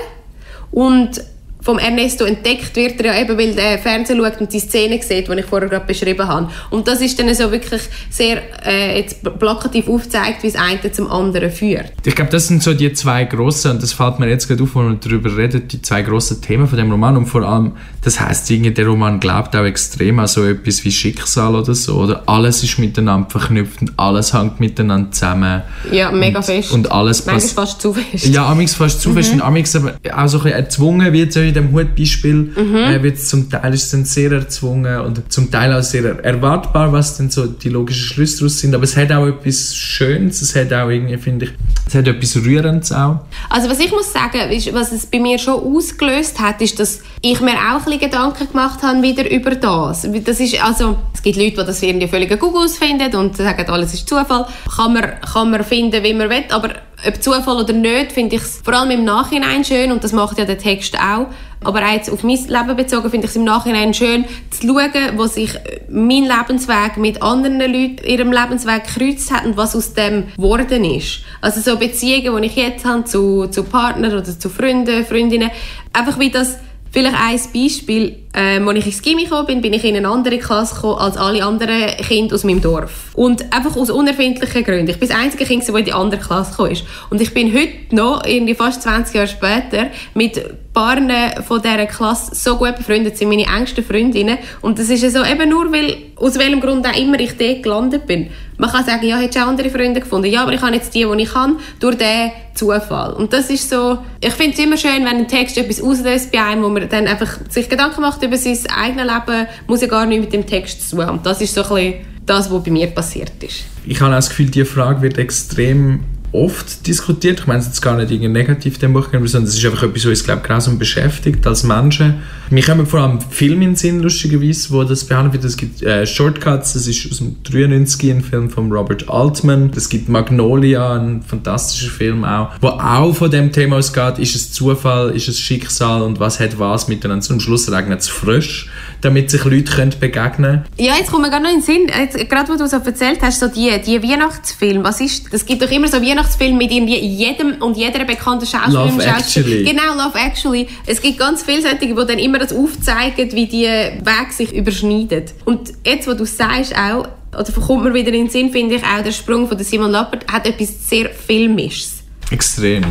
Und 0.70 1.22
vom 1.64 1.78
Ernesto 1.78 2.24
entdeckt 2.24 2.76
wird 2.76 3.00
er 3.00 3.14
ja 3.14 3.22
eben, 3.22 3.38
weil 3.38 3.54
der 3.54 3.78
Fernsehen 3.78 4.18
schaut 4.18 4.38
und 4.38 4.52
die 4.52 4.60
Szene 4.60 5.00
sieht, 5.02 5.28
die 5.28 5.38
ich 5.38 5.46
vorher 5.46 5.68
gerade 5.68 5.86
beschrieben 5.86 6.28
habe. 6.28 6.50
Und 6.68 6.86
das 6.86 7.00
ist 7.00 7.18
dann 7.18 7.34
so 7.34 7.50
wirklich 7.50 7.80
sehr 8.10 8.42
äh, 8.66 8.98
jetzt 8.98 9.22
plakativ 9.38 9.88
aufgezeigt, 9.88 10.42
wie 10.42 10.48
es 10.48 10.56
eine 10.56 10.92
zum 10.92 11.10
anderen 11.10 11.50
führt. 11.50 11.92
Ich 12.04 12.14
glaube, 12.14 12.30
das 12.30 12.48
sind 12.48 12.62
so 12.62 12.74
die 12.74 12.92
zwei 12.92 13.24
grossen, 13.24 13.72
und 13.72 13.82
das 13.82 13.94
fällt 13.94 14.18
mir 14.18 14.28
jetzt 14.28 14.46
gerade 14.46 14.62
auf, 14.62 14.76
wenn 14.76 14.90
wir 14.90 14.96
darüber 14.96 15.34
reden, 15.34 15.66
die 15.66 15.80
zwei 15.80 16.02
grossen 16.02 16.42
Themen 16.42 16.66
von 16.66 16.76
dem 16.76 16.90
Roman. 16.90 17.16
Und 17.16 17.26
vor 17.26 17.42
allem, 17.42 17.72
das 18.02 18.20
heißt 18.20 18.50
irgendwie, 18.50 18.72
der 18.72 18.86
Roman 18.86 19.18
glaubt 19.18 19.56
auch 19.56 19.64
extrem 19.64 20.18
an 20.18 20.26
so 20.26 20.44
etwas 20.44 20.84
wie 20.84 20.92
Schicksal 20.92 21.54
oder 21.54 21.74
so. 21.74 21.94
Oder 21.94 22.24
alles 22.26 22.62
ist 22.62 22.78
miteinander 22.78 23.30
verknüpft 23.30 23.80
und 23.80 23.92
alles 23.96 24.34
hängt 24.34 24.60
miteinander 24.60 25.12
zusammen. 25.12 25.62
Ja, 25.90 26.12
mega 26.12 26.40
und, 26.40 26.44
fest. 26.44 26.72
Und 26.72 26.92
alles 26.92 27.22
passt. 27.22 27.54
fast 27.54 27.80
zu 27.80 27.94
fest. 27.94 28.26
Ja, 28.26 28.46
amix 28.46 28.74
fast 28.74 29.00
zu 29.00 29.14
fest 29.14 29.32
und 29.32 29.40
amix 29.40 29.74
aber 29.74 29.94
auch 30.14 30.28
so 30.28 30.38
ein 30.38 30.44
bisschen 30.44 30.58
erzwungen 30.58 31.12
wird, 31.12 31.32
so 31.32 31.53
in 31.56 31.66
dem 31.66 31.72
Hutbeispiel, 31.72 32.52
äh, 32.56 33.02
wird 33.02 33.20
zum 33.20 33.50
Teil 33.50 33.74
ist 33.74 33.84
es 33.84 33.90
dann 33.90 34.04
sehr 34.04 34.32
erzwungen 34.32 35.00
und 35.00 35.32
zum 35.32 35.50
Teil 35.50 35.72
auch 35.72 35.82
sehr 35.82 36.24
erwartbar, 36.24 36.92
was 36.92 37.16
dann 37.16 37.30
so 37.30 37.46
die 37.46 37.68
logischen 37.68 38.04
Schlüsse 38.04 38.38
daraus 38.38 38.58
sind, 38.60 38.74
aber 38.74 38.84
es 38.84 38.96
hat 38.96 39.12
auch 39.12 39.26
etwas 39.26 39.74
Schönes, 39.74 40.42
es 40.42 40.54
hat 40.54 40.72
auch 40.72 40.88
irgendwie, 40.88 41.16
finde 41.18 41.46
ich, 41.46 41.52
es 41.86 41.94
hat 41.94 42.06
etwas 42.06 42.36
Rührendes 42.36 42.92
auch. 42.92 43.20
Also 43.48 43.68
was 43.70 43.78
ich 43.78 43.90
muss 43.90 44.12
sagen, 44.12 44.50
ist, 44.50 44.72
was 44.72 44.92
es 44.92 45.06
bei 45.06 45.20
mir 45.20 45.38
schon 45.38 45.54
ausgelöst 45.54 46.40
hat, 46.40 46.60
ist, 46.60 46.78
dass 46.78 47.00
ich 47.20 47.40
mir 47.40 47.52
auch 47.54 47.78
ein 47.78 47.84
bisschen 47.84 48.00
Gedanken 48.00 48.48
gemacht 48.48 48.82
habe 48.82 49.02
wieder 49.02 49.30
über 49.30 49.54
das. 49.54 50.06
das 50.24 50.40
ist, 50.40 50.62
also, 50.62 50.96
es 51.12 51.22
gibt 51.22 51.36
Leute, 51.36 51.50
die 51.50 51.66
das 51.66 51.82
irgendwie 51.82 52.08
völlig 52.08 52.38
Google 52.38 52.68
finden 52.68 53.14
und 53.16 53.36
sagen, 53.36 53.68
alles 53.68 53.94
ist 53.94 54.08
Zufall. 54.08 54.46
Kann 54.76 54.94
man, 54.94 55.20
kann 55.20 55.50
man 55.50 55.64
finden, 55.64 56.02
wie 56.02 56.14
man 56.14 56.28
will, 56.28 56.44
aber 56.50 56.70
Ob 57.06 57.22
Zufall 57.22 57.56
oder 57.56 57.72
nicht, 57.72 58.12
finde 58.12 58.36
ich 58.36 58.42
es 58.42 58.60
vor 58.64 58.74
allem 58.74 58.90
im 58.90 59.04
Nachhinein 59.04 59.64
schön 59.64 59.92
und 59.92 60.02
das 60.02 60.12
macht 60.12 60.38
ja 60.38 60.44
der 60.44 60.58
Text 60.58 60.96
auch. 60.96 61.26
Aber 61.62 61.80
auch 61.80 61.92
jetzt 61.92 62.10
auf 62.10 62.22
mein 62.22 62.36
Leben 62.36 62.76
bezogen 62.76 63.10
finde 63.10 63.24
ich 63.26 63.30
es 63.30 63.36
im 63.36 63.44
Nachhinein 63.44 63.94
schön 63.94 64.24
zu 64.50 64.66
schauen, 64.66 65.16
wo 65.16 65.26
sich 65.26 65.50
mein 65.88 66.24
Lebensweg 66.24 66.96
mit 66.96 67.22
anderen 67.22 67.58
Leuten 67.58 68.04
ihrem 68.06 68.32
Lebensweg 68.32 68.84
gekreuzt 68.86 69.32
hat 69.32 69.46
und 69.46 69.56
was 69.56 69.74
aus 69.74 69.94
dem 69.94 70.28
geworden 70.36 70.84
ist. 70.84 71.20
Also 71.40 71.60
so 71.60 71.78
Beziehungen, 71.78 72.42
die 72.42 72.48
ich 72.48 72.56
jetzt 72.56 72.84
habe 72.84 73.04
zu, 73.04 73.46
zu 73.46 73.64
Partnern 73.64 74.12
oder 74.12 74.24
zu 74.24 74.48
Freunden, 74.48 75.04
Freundinnen, 75.04 75.50
einfach 75.92 76.18
wie 76.18 76.30
das 76.30 76.58
Vielleicht 76.94 77.16
ein 77.16 77.40
Beispiel, 77.52 78.18
ähm, 78.34 78.68
als 78.68 78.78
ich 78.78 78.86
ins 78.86 79.02
Gimmi 79.02 79.24
gekommen 79.24 79.46
bin, 79.48 79.60
bin 79.60 79.72
ich 79.72 79.82
in 79.82 79.96
eine 79.96 80.08
andere 80.08 80.38
Klasse 80.38 80.76
gekommen 80.76 81.00
als 81.00 81.16
alle 81.16 81.44
anderen 81.44 81.88
Kinder 81.96 82.36
aus 82.36 82.44
meinem 82.44 82.60
Dorf. 82.60 83.10
Und 83.14 83.52
einfach 83.52 83.74
aus 83.76 83.90
unerfindlichen 83.90 84.62
Gründen. 84.62 84.88
Ich 84.88 85.00
bin 85.00 85.08
das 85.08 85.18
einzige 85.18 85.44
Kind, 85.44 85.68
das 85.68 85.74
in 85.74 85.84
die 85.84 85.92
andere 85.92 86.20
Klasse 86.20 86.52
gekommen 86.52 86.70
ist. 86.70 86.84
Und 87.10 87.20
ich 87.20 87.34
bin 87.34 87.52
heute 87.52 87.96
noch, 87.96 88.24
irgendwie 88.24 88.54
fast 88.54 88.82
20 88.82 89.12
Jahre 89.12 89.26
später, 89.26 89.88
mit 90.14 90.40
Paaren 90.74 91.10
von 91.46 91.62
dieser 91.62 91.86
Klasse 91.86 92.34
so 92.34 92.56
gut 92.56 92.76
befreundet 92.76 93.16
sind, 93.16 93.28
meine 93.28 93.46
engsten 93.46 93.84
Freundinnen. 93.84 94.38
Und 94.60 94.78
das 94.78 94.90
ist 94.90 95.02
ja 95.02 95.10
so 95.10 95.24
eben 95.24 95.48
nur, 95.48 95.72
weil, 95.72 95.96
aus 96.16 96.36
welchem 96.36 96.60
Grund 96.60 96.84
auch 96.86 96.98
immer 96.98 97.18
ich 97.20 97.36
dort 97.38 97.62
gelandet 97.62 98.06
bin. 98.06 98.28
Man 98.58 98.70
kann 98.70 98.84
sagen, 98.84 99.06
ja, 99.06 99.16
hättest 99.16 99.36
du 99.36 99.42
auch 99.44 99.48
andere 99.48 99.70
Freunde 99.70 100.00
gefunden. 100.00 100.30
Ja, 100.30 100.42
aber 100.42 100.52
ich 100.52 100.60
habe 100.60 100.74
jetzt 100.74 100.92
die, 100.94 101.04
die 101.04 101.22
ich 101.22 101.32
kann, 101.32 101.56
durch 101.78 101.96
den 101.96 102.32
Zufall. 102.54 103.12
Und 103.14 103.32
das 103.32 103.50
ist 103.50 103.70
so, 103.70 103.98
ich 104.20 104.32
finde 104.32 104.54
es 104.54 104.58
immer 104.58 104.76
schön, 104.76 105.04
wenn 105.04 105.16
ein 105.16 105.28
Text 105.28 105.56
etwas 105.56 105.80
auslöst 105.80 106.32
bei 106.32 106.42
einem, 106.42 106.64
wo 106.64 106.68
man 106.68 106.88
dann 106.88 107.06
einfach 107.06 107.38
sich 107.48 107.68
Gedanken 107.68 108.00
macht 108.00 108.22
über 108.22 108.36
sein 108.36 108.58
eigenes 108.76 109.04
Leben, 109.04 109.46
muss 109.68 109.80
ja 109.80 109.86
gar 109.86 110.06
nichts 110.06 110.24
mit 110.24 110.32
dem 110.34 110.46
Text 110.46 110.90
zu 110.90 111.04
haben. 111.04 111.20
Das 111.22 111.40
ist 111.40 111.54
so 111.54 111.62
ein 111.62 111.68
bisschen 111.68 111.94
das, 112.26 112.50
was 112.50 112.64
bei 112.64 112.70
mir 112.72 112.88
passiert 112.88 113.42
ist. 113.42 113.64
Ich 113.86 114.00
habe 114.00 114.12
auch 114.12 114.16
das 114.16 114.28
Gefühl, 114.28 114.50
diese 114.50 114.66
Frage 114.66 115.02
wird 115.02 115.18
extrem 115.18 116.00
oft 116.34 116.86
diskutiert. 116.86 117.40
Ich 117.40 117.46
meine 117.46 117.60
es 117.60 117.66
jetzt 117.66 117.80
gar 117.80 117.96
nicht 117.96 118.10
irgendwie 118.10 118.28
negativ 118.28 118.78
dem 118.78 118.92
Buch, 118.92 119.08
sondern 119.12 119.44
es 119.44 119.56
ist 119.56 119.64
einfach 119.64 119.84
etwas, 119.84 120.02
was 120.02 120.10
uns 120.10 120.24
glaube 120.24 120.42
grausam 120.42 120.78
beschäftigt 120.78 121.46
als 121.46 121.62
Menschen. 121.62 122.16
Mir 122.50 122.62
kommen 122.62 122.86
vor 122.86 123.00
allem 123.00 123.20
Filme 123.20 123.64
in 123.64 123.70
den 123.70 123.76
Sinn, 123.76 124.00
lustigerweise, 124.00 124.70
wo 124.70 124.84
das 124.84 125.04
behandelt 125.04 125.34
wird. 125.34 125.44
Es 125.44 125.56
gibt 125.56 125.82
äh, 125.82 126.06
Shortcuts, 126.06 126.74
das 126.74 126.86
ist 126.86 127.10
aus 127.10 127.18
dem 127.18 127.36
93 127.44 128.10
ein 128.10 128.22
Film 128.22 128.50
von 128.50 128.70
Robert 128.72 129.08
Altman. 129.08 129.70
Es 129.76 129.88
gibt 129.88 130.08
Magnolia, 130.08 130.94
ein 130.94 131.22
fantastischer 131.22 131.90
Film 131.90 132.24
auch, 132.24 132.50
wo 132.60 132.68
auch 132.68 133.14
von 133.14 133.30
dem 133.30 133.52
Thema 133.52 133.76
ausgeht, 133.76 134.18
ist 134.18 134.34
es 134.34 134.52
Zufall, 134.52 135.10
ist 135.10 135.28
es 135.28 135.38
Schicksal 135.38 136.02
und 136.02 136.18
was 136.20 136.40
hat 136.40 136.58
was 136.58 136.88
miteinander. 136.88 137.24
Zum 137.24 137.40
Schluss 137.40 137.70
regnet 137.70 138.00
es 138.00 138.08
frisch, 138.08 138.68
damit 139.04 139.30
sich 139.30 139.44
Leute 139.44 139.64
können 139.64 139.94
begegnen 140.00 140.32
können. 140.34 140.64
Ja, 140.78 140.94
jetzt 140.96 141.10
kommt 141.10 141.22
mir 141.22 141.30
gerade 141.30 141.44
noch 141.44 141.50
in 141.50 141.58
den 141.58 141.62
Sinn, 141.62 141.88
jetzt, 141.88 142.28
gerade 142.28 142.48
wo 142.52 142.56
du 142.56 142.66
so 142.66 142.76
erzählt 142.76 143.20
hast, 143.22 143.40
so 143.40 143.48
die, 143.48 143.70
die 143.84 144.02
Weihnachtsfilme, 144.02 144.82
was 144.82 145.00
ist, 145.00 145.32
es 145.32 145.44
gibt 145.44 145.62
doch 145.62 145.70
immer 145.70 145.88
so 145.88 146.00
Weihnachtsfilme 146.00 146.56
mit 146.56 146.72
jedem 146.72 147.62
und 147.62 147.76
jeder 147.76 148.04
bekannten 148.04 148.46
Schauspieler 148.46 148.86
Love 148.86 149.04
Actually. 149.04 149.64
Genau, 149.64 149.94
Love 149.94 150.18
Actually. 150.18 150.68
Es 150.86 151.00
gibt 151.00 151.18
ganz 151.18 151.42
viele 151.42 151.62
solche, 151.62 151.78
die 151.78 151.94
dann 151.94 152.18
immer 152.18 152.38
das 152.38 152.52
aufzeigen, 152.52 153.32
wie 153.32 153.46
die 153.46 153.66
Wege 153.66 154.32
sich 154.32 154.54
überschneiden. 154.54 155.24
Und 155.44 155.72
jetzt, 155.84 156.08
wo 156.08 156.14
du 156.14 156.24
sagst 156.24 156.74
auch, 156.74 157.06
oder 157.38 157.52
kommt 157.66 157.84
mir 157.84 157.94
wieder 157.94 158.08
in 158.08 158.24
den 158.24 158.30
Sinn, 158.30 158.50
finde 158.50 158.76
ich 158.76 158.82
auch, 158.84 159.02
der 159.02 159.12
Sprung 159.12 159.48
von 159.48 159.56
der 159.56 159.66
Simon 159.66 159.90
Lappert 159.90 160.30
hat 160.32 160.46
etwas 160.46 160.88
sehr 160.88 161.10
Filmisches. 161.10 162.02
Extrem. 162.30 162.84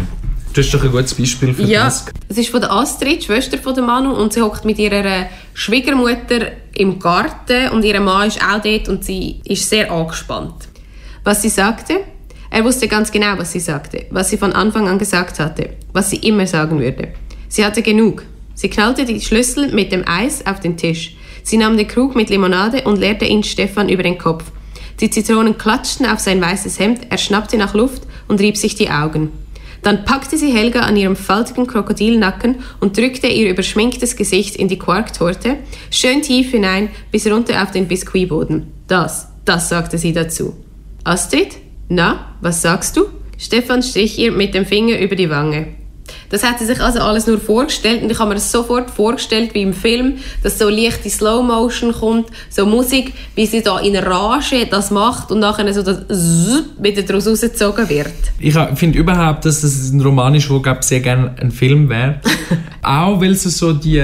Das 0.55 0.65
ist 0.67 0.73
doch 0.73 0.83
ein 0.83 0.91
gutes 0.91 1.15
Beispiel 1.15 1.53
für 1.53 1.63
Ja, 1.63 1.85
das. 1.85 2.05
es 2.29 2.37
ist 2.37 2.49
von 2.49 2.61
der 2.61 2.71
Astrid, 2.71 3.21
die 3.21 3.25
Schwester 3.25 3.57
von 3.57 3.73
der 3.73 3.83
Manu, 3.83 4.11
und 4.11 4.33
sie 4.33 4.41
hockt 4.41 4.65
mit 4.65 4.77
ihrer 4.77 5.25
Schwiegermutter 5.55 6.51
im 6.75 6.99
Garten 6.99 7.69
und 7.69 7.83
ihr 7.83 7.99
Mann 7.99 8.27
ist 8.27 8.39
auch 8.39 8.61
dort 8.61 8.87
und 8.87 9.03
sie 9.03 9.41
ist 9.45 9.67
sehr 9.67 9.91
angespannt. 9.91 10.67
Was 11.23 11.41
sie 11.41 11.49
sagte? 11.49 12.01
Er 12.51 12.63
wusste 12.63 12.87
ganz 12.87 13.11
genau, 13.11 13.35
was 13.37 13.51
sie 13.51 13.59
sagte, 13.59 14.05
was 14.11 14.29
sie 14.29 14.37
von 14.37 14.53
Anfang 14.53 14.87
an 14.87 14.99
gesagt 14.99 15.39
hatte, 15.39 15.71
was 15.91 16.11
sie 16.11 16.17
immer 16.17 16.45
sagen 16.45 16.79
würde. 16.79 17.09
Sie 17.47 17.65
hatte 17.65 17.81
genug. 17.81 18.23
Sie 18.53 18.69
knallte 18.69 19.05
die 19.05 19.21
Schlüssel 19.21 19.73
mit 19.73 19.91
dem 19.91 20.07
Eis 20.07 20.45
auf 20.45 20.59
den 20.59 20.77
Tisch. 20.77 21.15
Sie 21.41 21.57
nahm 21.57 21.77
den 21.77 21.87
Krug 21.87 22.15
mit 22.15 22.29
Limonade 22.29 22.83
und 22.83 22.99
leerte 22.99 23.25
ihn 23.25 23.43
Stefan 23.43 23.89
über 23.89 24.03
den 24.03 24.19
Kopf. 24.19 24.43
Die 24.99 25.09
Zitronen 25.09 25.57
klatschten 25.57 26.05
auf 26.05 26.19
sein 26.19 26.39
weißes 26.39 26.77
Hemd, 26.77 27.07
er 27.09 27.17
schnappte 27.17 27.57
nach 27.57 27.73
Luft 27.73 28.03
und 28.27 28.39
rieb 28.39 28.55
sich 28.55 28.75
die 28.75 28.91
Augen. 28.91 29.31
Dann 29.84 30.06
packte 30.06 30.38
sie 30.38 30.52
Helga 30.52 30.80
an 30.82 30.98
ihrem 30.98 31.15
faltigen 31.15 31.67
Krokodilnacken 31.67 32.60
und 32.80 32.98
drückte 32.98 33.28
ihr 33.28 33.50
überschminktes 33.50 34.15
Gesicht 34.15 34.56
in 34.56 34.69
die 34.69 34.80
Quarktorte, 34.80 35.58
schön 35.91 36.22
tief 36.22 36.52
hinein 36.52 36.89
bis 37.12 37.28
runter 37.28 37.62
auf 37.62 37.72
den 37.72 37.88
Biskuitboden. 37.88 38.72
Das, 38.88 39.28
das 39.46 39.69
sagte 39.69 39.98
sie 39.98 40.13
dazu. 40.13 40.56
Astrid? 41.04 41.58
Na, 41.89 42.38
was 42.41 42.62
sagst 42.62 42.96
du? 42.96 43.06
Stefan 43.38 43.84
strich 43.84 44.17
ihr 44.17 44.32
mit 44.32 44.54
dem 44.54 44.65
Finger 44.65 45.00
über 45.00 45.15
die 45.15 45.30
Wange. 45.30 45.67
Das 46.29 46.43
hat 46.43 46.59
sie 46.59 46.65
sich 46.65 46.79
also 46.81 46.99
alles 46.99 47.27
nur 47.27 47.39
vorgestellt 47.39 48.03
und 48.03 48.12
ich 48.12 48.19
habe 48.19 48.29
mir 48.29 48.36
das 48.36 48.51
sofort 48.51 48.89
vorgestellt 48.89 49.53
wie 49.53 49.62
im 49.62 49.73
Film, 49.73 50.15
dass 50.41 50.59
so 50.59 50.69
leichte 50.69 51.09
Slow 51.09 51.43
Motion 51.43 51.91
kommt, 51.91 52.27
so 52.49 52.65
Musik, 52.65 53.13
wie 53.36 53.45
sie 53.45 53.62
da 53.62 53.79
in 53.79 53.95
Rage 53.95 54.65
das 54.69 54.91
macht 54.91 55.31
und 55.31 55.39
nachher 55.39 55.71
so 55.73 55.83
das 55.83 56.07
Zzzz 56.07 56.63
wieder 56.79 57.01
daraus 57.03 57.27
rausgezogen 57.27 57.89
wird. 57.89 58.13
Ich 58.39 58.55
finde 58.75 58.97
überhaupt, 58.97 59.45
dass 59.45 59.62
das 59.62 59.91
ein 59.91 60.01
Roman 60.01 60.36
ist, 60.36 60.49
wo 60.49 60.59
glaub, 60.59 60.83
sehr 60.83 60.99
gerne 60.99 61.36
ein 61.39 61.51
Film 61.51 61.89
wäre. 61.89 62.19
auch 62.81 63.21
weil 63.21 63.31
es 63.31 63.43
so 63.43 63.73
die, 63.73 64.01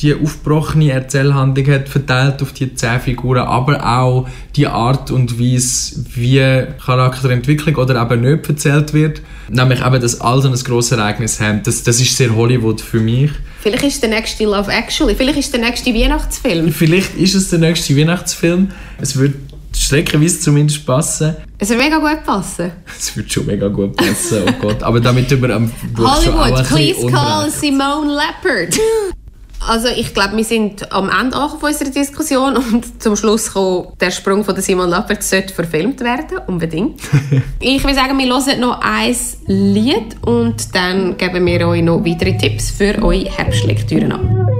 die 0.00 0.14
aufgebrochene 0.14 0.90
Erzählhandlung 0.90 1.66
hat, 1.68 1.88
verteilt 1.88 2.42
auf 2.42 2.52
die 2.52 2.74
zehn 2.74 3.00
Figuren, 3.00 3.46
aber 3.46 3.86
auch 3.86 4.28
die 4.54 4.66
Art 4.66 5.10
und 5.10 5.40
Weise, 5.40 6.04
wie 6.14 6.66
Charakterentwicklung 6.84 7.76
oder 7.76 8.02
eben 8.02 8.20
nicht 8.20 8.48
erzählt 8.48 8.92
wird. 8.92 9.22
Nämlich 9.48 9.84
eben, 9.84 10.00
dass 10.00 10.20
all 10.20 10.42
so 10.42 10.48
ein 10.48 10.54
grosses 10.54 10.92
Ereignis 10.92 11.40
haben. 11.40 11.62
Das, 11.62 11.82
das 11.82 12.00
ist 12.00 12.16
sehr 12.16 12.34
Hollywood 12.34 12.80
für 12.80 13.00
mich. 13.00 13.30
Vielleicht 13.60 13.84
ist 13.84 14.02
der 14.02 14.10
nächste 14.10 14.44
Love 14.44 14.70
Actually, 14.70 15.14
vielleicht 15.14 15.38
ist 15.38 15.52
der 15.52 15.60
nächste 15.60 15.94
Weihnachtsfilm. 15.94 16.70
Vielleicht 16.72 17.16
ist 17.16 17.34
es 17.34 17.48
der 17.50 17.58
nächste 17.58 17.96
Weihnachtsfilm. 17.96 18.68
Es 19.00 19.16
wird 19.16 19.34
streckenweise 19.74 20.40
zumindest 20.40 20.84
passen. 20.84 21.36
Es 21.58 21.70
würde 21.70 21.82
mega 21.82 21.98
gut 21.98 22.24
passen. 22.24 22.72
Es 22.98 23.16
wird 23.16 23.32
schon 23.32 23.46
mega 23.46 23.68
gut 23.68 23.96
passen, 23.96 24.42
oh 24.46 24.52
Gott. 24.60 24.82
Aber 24.82 25.00
damit 25.00 25.30
über 25.30 25.54
am 25.54 25.70
Buch 25.94 26.22
schon 26.22 26.34
auch 26.34 26.44
ein 26.44 26.52
Hollywood, 26.52 26.68
please 26.68 27.06
call. 27.06 27.50
Simone 27.50 28.12
Leopard. 28.12 28.78
Also 29.66 29.88
ich 29.88 30.14
glaube, 30.14 30.36
wir 30.36 30.44
sind 30.44 30.92
am 30.92 31.10
Ende 31.10 31.36
von 31.36 31.68
unserer 31.70 31.90
Diskussion 31.90 32.56
und 32.72 33.02
zum 33.02 33.16
Schluss 33.16 33.52
kommen, 33.52 33.88
der 34.00 34.10
Sprung 34.10 34.44
von 34.44 34.54
der 34.54 34.62
Simon 34.62 34.90
Leopard 34.90 35.22
sollte 35.22 35.52
verfilmt 35.52 36.00
werden, 36.00 36.38
unbedingt. 36.46 37.00
ich 37.60 37.82
würde 37.82 37.96
sagen, 37.96 38.18
wir 38.18 38.26
hören 38.26 38.60
noch 38.60 38.80
ein 38.80 39.16
Lied 39.46 40.16
und 40.24 40.74
dann 40.74 41.16
geben 41.16 41.44
wir 41.46 41.68
euch 41.68 41.82
noch 41.82 42.04
weitere 42.04 42.36
Tipps 42.36 42.70
für 42.70 43.02
eure 43.02 43.24
Herbstlektüren 43.24 44.12
an. 44.12 44.55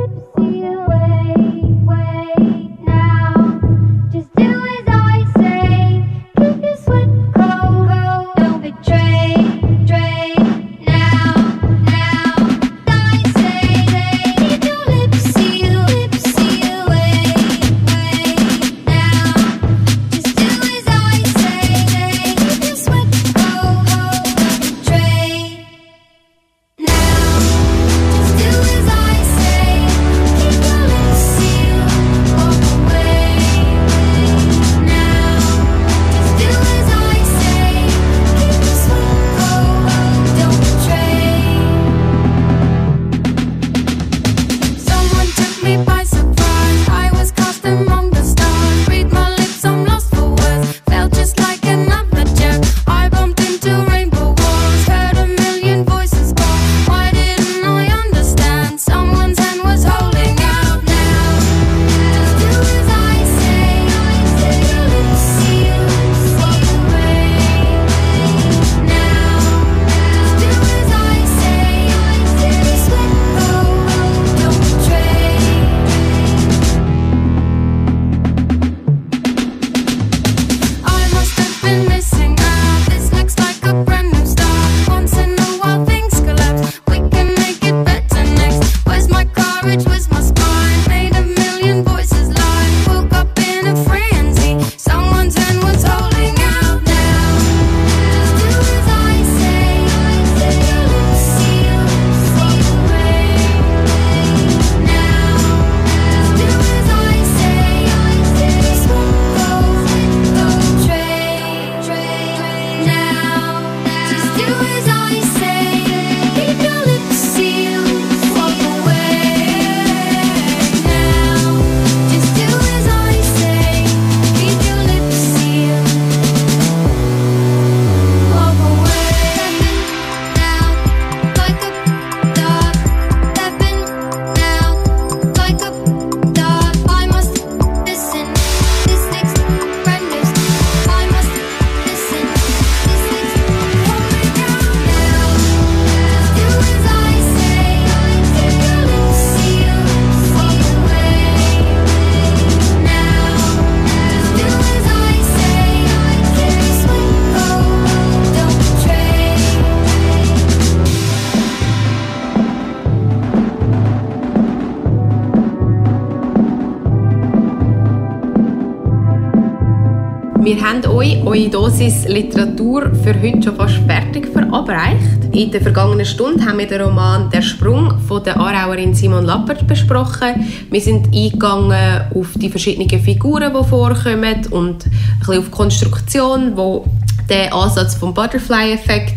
Wir 170.46 170.60
haben 170.60 170.86
euch 170.86 171.20
eure 171.26 171.48
Dosis 171.48 172.06
Literatur 172.06 172.92
für 173.02 173.20
heute 173.20 173.42
schon 173.42 173.56
fast 173.56 173.78
fertig 173.78 174.28
verabreicht. 174.28 175.24
In 175.32 175.50
der 175.50 175.60
vergangenen 175.60 176.06
Stunde 176.06 176.46
haben 176.46 176.58
wir 176.58 176.68
den 176.68 176.82
Roman 176.82 177.28
«Der 177.30 177.42
Sprung» 177.42 177.98
von 178.06 178.22
der 178.22 178.38
Aarauerin 178.38 178.94
Simon 178.94 179.24
Lappert 179.24 179.66
besprochen. 179.66 180.46
Wir 180.70 180.80
sind 180.80 181.06
eingegangen 181.06 182.12
auf 182.14 182.28
die 182.36 182.48
verschiedenen 182.48 182.88
Figuren, 182.88 183.52
die 183.52 183.68
vorkommen 183.68 184.46
und 184.52 184.86
ein 184.86 184.90
bisschen 185.18 185.38
auf 185.38 185.44
die 185.46 185.50
Konstruktion, 185.50 186.56
wo 186.56 186.84
der 187.28 187.52
Ansatz 187.52 187.96
vom 187.96 188.14
Butterfly-Effekt 188.14 189.14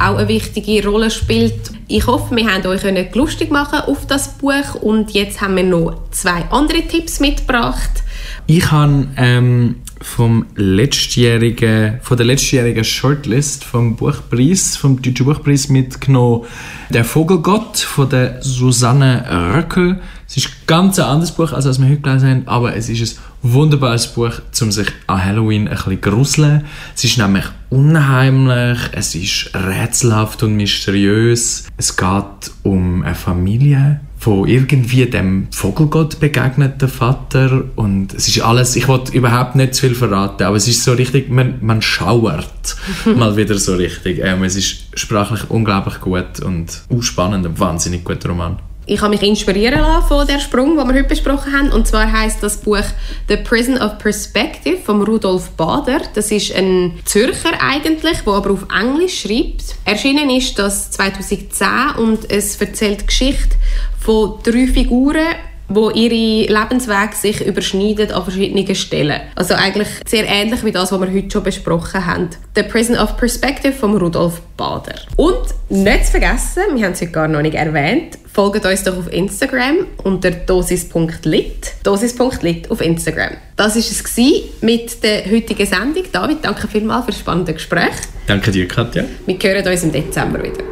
auch 0.00 0.16
eine 0.16 0.26
wichtige 0.26 0.84
Rolle 0.84 1.12
spielt. 1.12 1.70
Ich 1.86 2.08
hoffe, 2.08 2.34
wir 2.34 2.52
haben 2.52 2.66
euch 2.66 3.14
lustig 3.14 3.52
machen 3.52 3.82
auf 3.86 4.04
das 4.08 4.30
Buch 4.30 4.74
und 4.80 5.12
jetzt 5.12 5.40
haben 5.40 5.54
wir 5.54 5.62
noch 5.62 6.10
zwei 6.10 6.42
andere 6.50 6.82
Tipps 6.82 7.20
mitgebracht. 7.20 8.02
Ich 8.46 8.70
habe 8.72 9.06
ähm, 9.16 9.76
vom 10.00 10.46
letztjährigen, 10.56 12.00
von 12.02 12.16
der 12.16 12.26
letztjährigen 12.26 12.82
Shortlist 12.82 13.64
vom 13.64 13.94
Buchpreis, 13.96 14.76
vom 14.76 15.00
Deutschen 15.00 15.26
Buchpreis 15.26 15.68
mitgenommen 15.68 16.44
«Der 16.90 17.04
Vogelgott» 17.04 17.78
von 17.78 18.08
der 18.08 18.42
Susanne 18.42 19.54
Röckel. 19.54 20.00
Es 20.28 20.36
ist 20.36 20.46
ein 20.46 20.52
ganz 20.66 20.98
anderes 20.98 21.32
Buch, 21.32 21.52
als 21.52 21.66
was 21.66 21.80
wir 21.80 21.88
heute 21.88 22.00
gelesen 22.00 22.28
haben, 22.28 22.42
aber 22.48 22.74
es 22.74 22.88
ist 22.88 23.18
ein 23.18 23.52
wunderbares 23.52 24.08
Buch, 24.08 24.40
um 24.60 24.72
sich 24.72 24.88
an 25.06 25.24
Halloween 25.24 25.68
ein 25.68 25.76
bisschen 25.76 26.00
gruseln. 26.00 26.64
Es 26.96 27.04
ist 27.04 27.18
nämlich 27.18 27.44
unheimlich, 27.70 28.78
es 28.92 29.14
ist 29.14 29.50
rätselhaft 29.54 30.42
und 30.42 30.56
mysteriös. 30.56 31.68
Es 31.76 31.96
geht 31.96 32.50
um 32.64 33.02
eine 33.02 33.14
Familie, 33.14 34.00
wo 34.24 34.46
irgendwie 34.46 35.06
dem 35.06 35.48
Vogelgott 35.50 36.20
begegnet, 36.20 36.80
der 36.80 36.88
Vater. 36.88 37.64
Und 37.76 38.14
es 38.14 38.28
ist 38.28 38.40
alles, 38.40 38.76
ich 38.76 38.88
wollte 38.88 39.12
überhaupt 39.12 39.56
nicht 39.56 39.74
zu 39.74 39.86
viel 39.86 39.94
verraten, 39.94 40.44
aber 40.44 40.56
es 40.56 40.68
ist 40.68 40.84
so 40.84 40.92
richtig, 40.92 41.30
man, 41.30 41.58
man 41.60 41.82
schauert 41.82 42.76
mal 43.04 43.36
wieder 43.36 43.58
so 43.58 43.74
richtig. 43.74 44.20
Ähm, 44.22 44.44
es 44.44 44.56
ist 44.56 44.86
sprachlich 44.94 45.50
unglaublich 45.50 46.00
gut 46.00 46.40
und 46.44 46.82
auch 46.90 47.02
spannend, 47.02 47.46
ein 47.46 47.58
wahnsinnig 47.58 48.04
guter 48.04 48.28
Roman. 48.28 48.58
Ich 48.84 49.00
habe 49.00 49.10
mich 49.10 49.22
inspirieren 49.22 49.78
lassen 49.78 50.08
von 50.08 50.26
der 50.26 50.40
Sprung, 50.40 50.76
den 50.76 50.88
wir 50.88 50.94
heute 50.94 51.08
besprochen 51.08 51.52
haben. 51.52 51.70
Und 51.70 51.86
zwar 51.86 52.10
heißt 52.10 52.42
das 52.42 52.56
Buch 52.56 52.82
The 53.28 53.36
Prison 53.36 53.78
of 53.78 53.98
Perspective 53.98 54.78
von 54.78 55.02
Rudolf 55.02 55.50
Bader. 55.50 56.00
Das 56.14 56.32
ist 56.32 56.52
ein 56.54 56.98
Zürcher 57.04 57.52
eigentlich, 57.60 58.20
der 58.20 58.32
aber 58.32 58.50
auf 58.50 58.66
Englisch 58.76 59.20
schreibt. 59.20 59.76
Erschienen 59.84 60.30
ist 60.30 60.58
das 60.58 60.90
2010 60.90 61.66
und 61.98 62.28
es 62.28 62.60
erzählt 62.60 63.02
die 63.02 63.06
Geschichte 63.06 63.56
von 64.00 64.40
drei 64.42 64.66
Figuren, 64.66 65.28
wo 65.74 65.90
ihre 65.90 66.52
Lebenswege 66.52 67.14
sich 67.14 67.44
überschneiden 67.44 68.10
an 68.12 68.24
verschiedenen 68.24 68.74
Stellen. 68.74 69.20
Also 69.34 69.54
eigentlich 69.54 69.88
sehr 70.06 70.26
ähnlich 70.26 70.64
wie 70.64 70.72
das, 70.72 70.92
was 70.92 71.00
wir 71.00 71.12
heute 71.12 71.30
schon 71.30 71.42
besprochen 71.42 72.04
haben. 72.04 72.30
The 72.54 72.62
Prison 72.62 72.96
of 72.96 73.16
Perspective 73.16 73.72
von 73.72 73.96
Rudolf 73.96 74.40
Bader. 74.56 74.94
Und 75.16 75.38
nicht 75.68 76.06
zu 76.06 76.12
vergessen, 76.12 76.62
wir 76.74 76.84
haben 76.84 76.92
es 76.92 77.00
heute 77.00 77.12
gar 77.12 77.28
noch 77.28 77.42
nicht 77.42 77.54
erwähnt, 77.54 78.18
folgt 78.32 78.64
uns 78.64 78.82
doch 78.82 78.96
auf 78.96 79.12
Instagram 79.12 79.86
unter 80.04 80.30
dosis.lit. 80.30 81.74
Dosis.lit 81.82 82.70
auf 82.70 82.80
Instagram. 82.80 83.32
Das 83.56 83.74
war 83.74 83.80
es 83.80 84.62
mit 84.62 85.02
der 85.02 85.30
heutigen 85.30 85.66
Sendung. 85.66 86.04
David, 86.10 86.38
danke 86.42 86.68
vielmals 86.68 87.04
für 87.04 87.12
das 87.12 87.20
spannende 87.20 87.52
Gespräch. 87.54 87.94
Danke 88.26 88.50
dir, 88.50 88.68
Katja. 88.68 89.04
Wir 89.26 89.36
hören 89.36 89.66
uns 89.66 89.82
im 89.82 89.92
Dezember 89.92 90.42
wieder. 90.42 90.71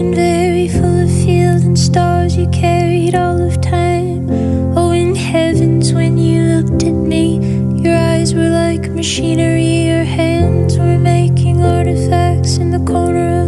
and 0.00 0.14
very 0.14 0.66
full 0.66 1.02
of 1.02 1.10
field 1.10 1.62
and 1.62 1.78
stars 1.78 2.34
you 2.34 2.48
carried 2.48 3.14
all 3.14 3.38
of 3.38 3.60
time. 3.60 4.30
Oh, 4.74 4.92
in 4.92 5.14
heavens, 5.14 5.92
when 5.92 6.16
you 6.16 6.40
looked 6.42 6.82
at 6.84 6.94
me, 6.94 7.36
your 7.82 7.96
eyes 7.96 8.34
were 8.34 8.48
like 8.48 8.88
machinery, 8.90 9.88
your 9.88 10.04
hands 10.04 10.78
were 10.78 10.98
making 10.98 11.62
artifacts 11.62 12.56
in 12.56 12.70
the 12.70 12.84
corner 12.90 13.39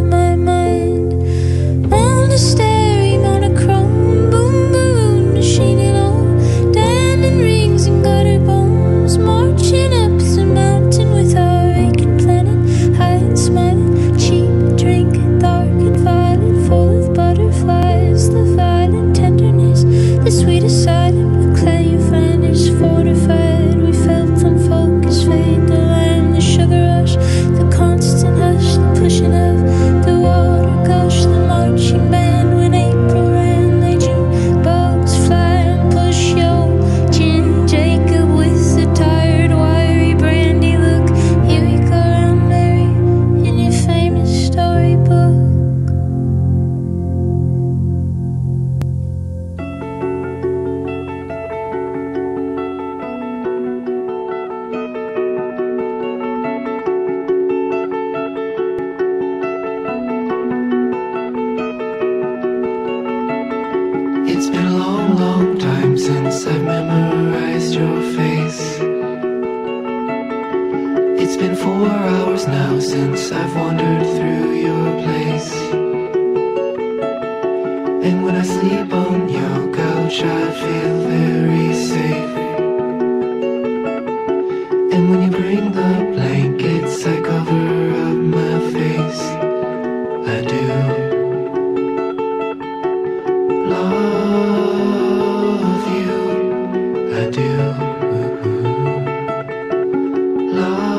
love 100.52 100.91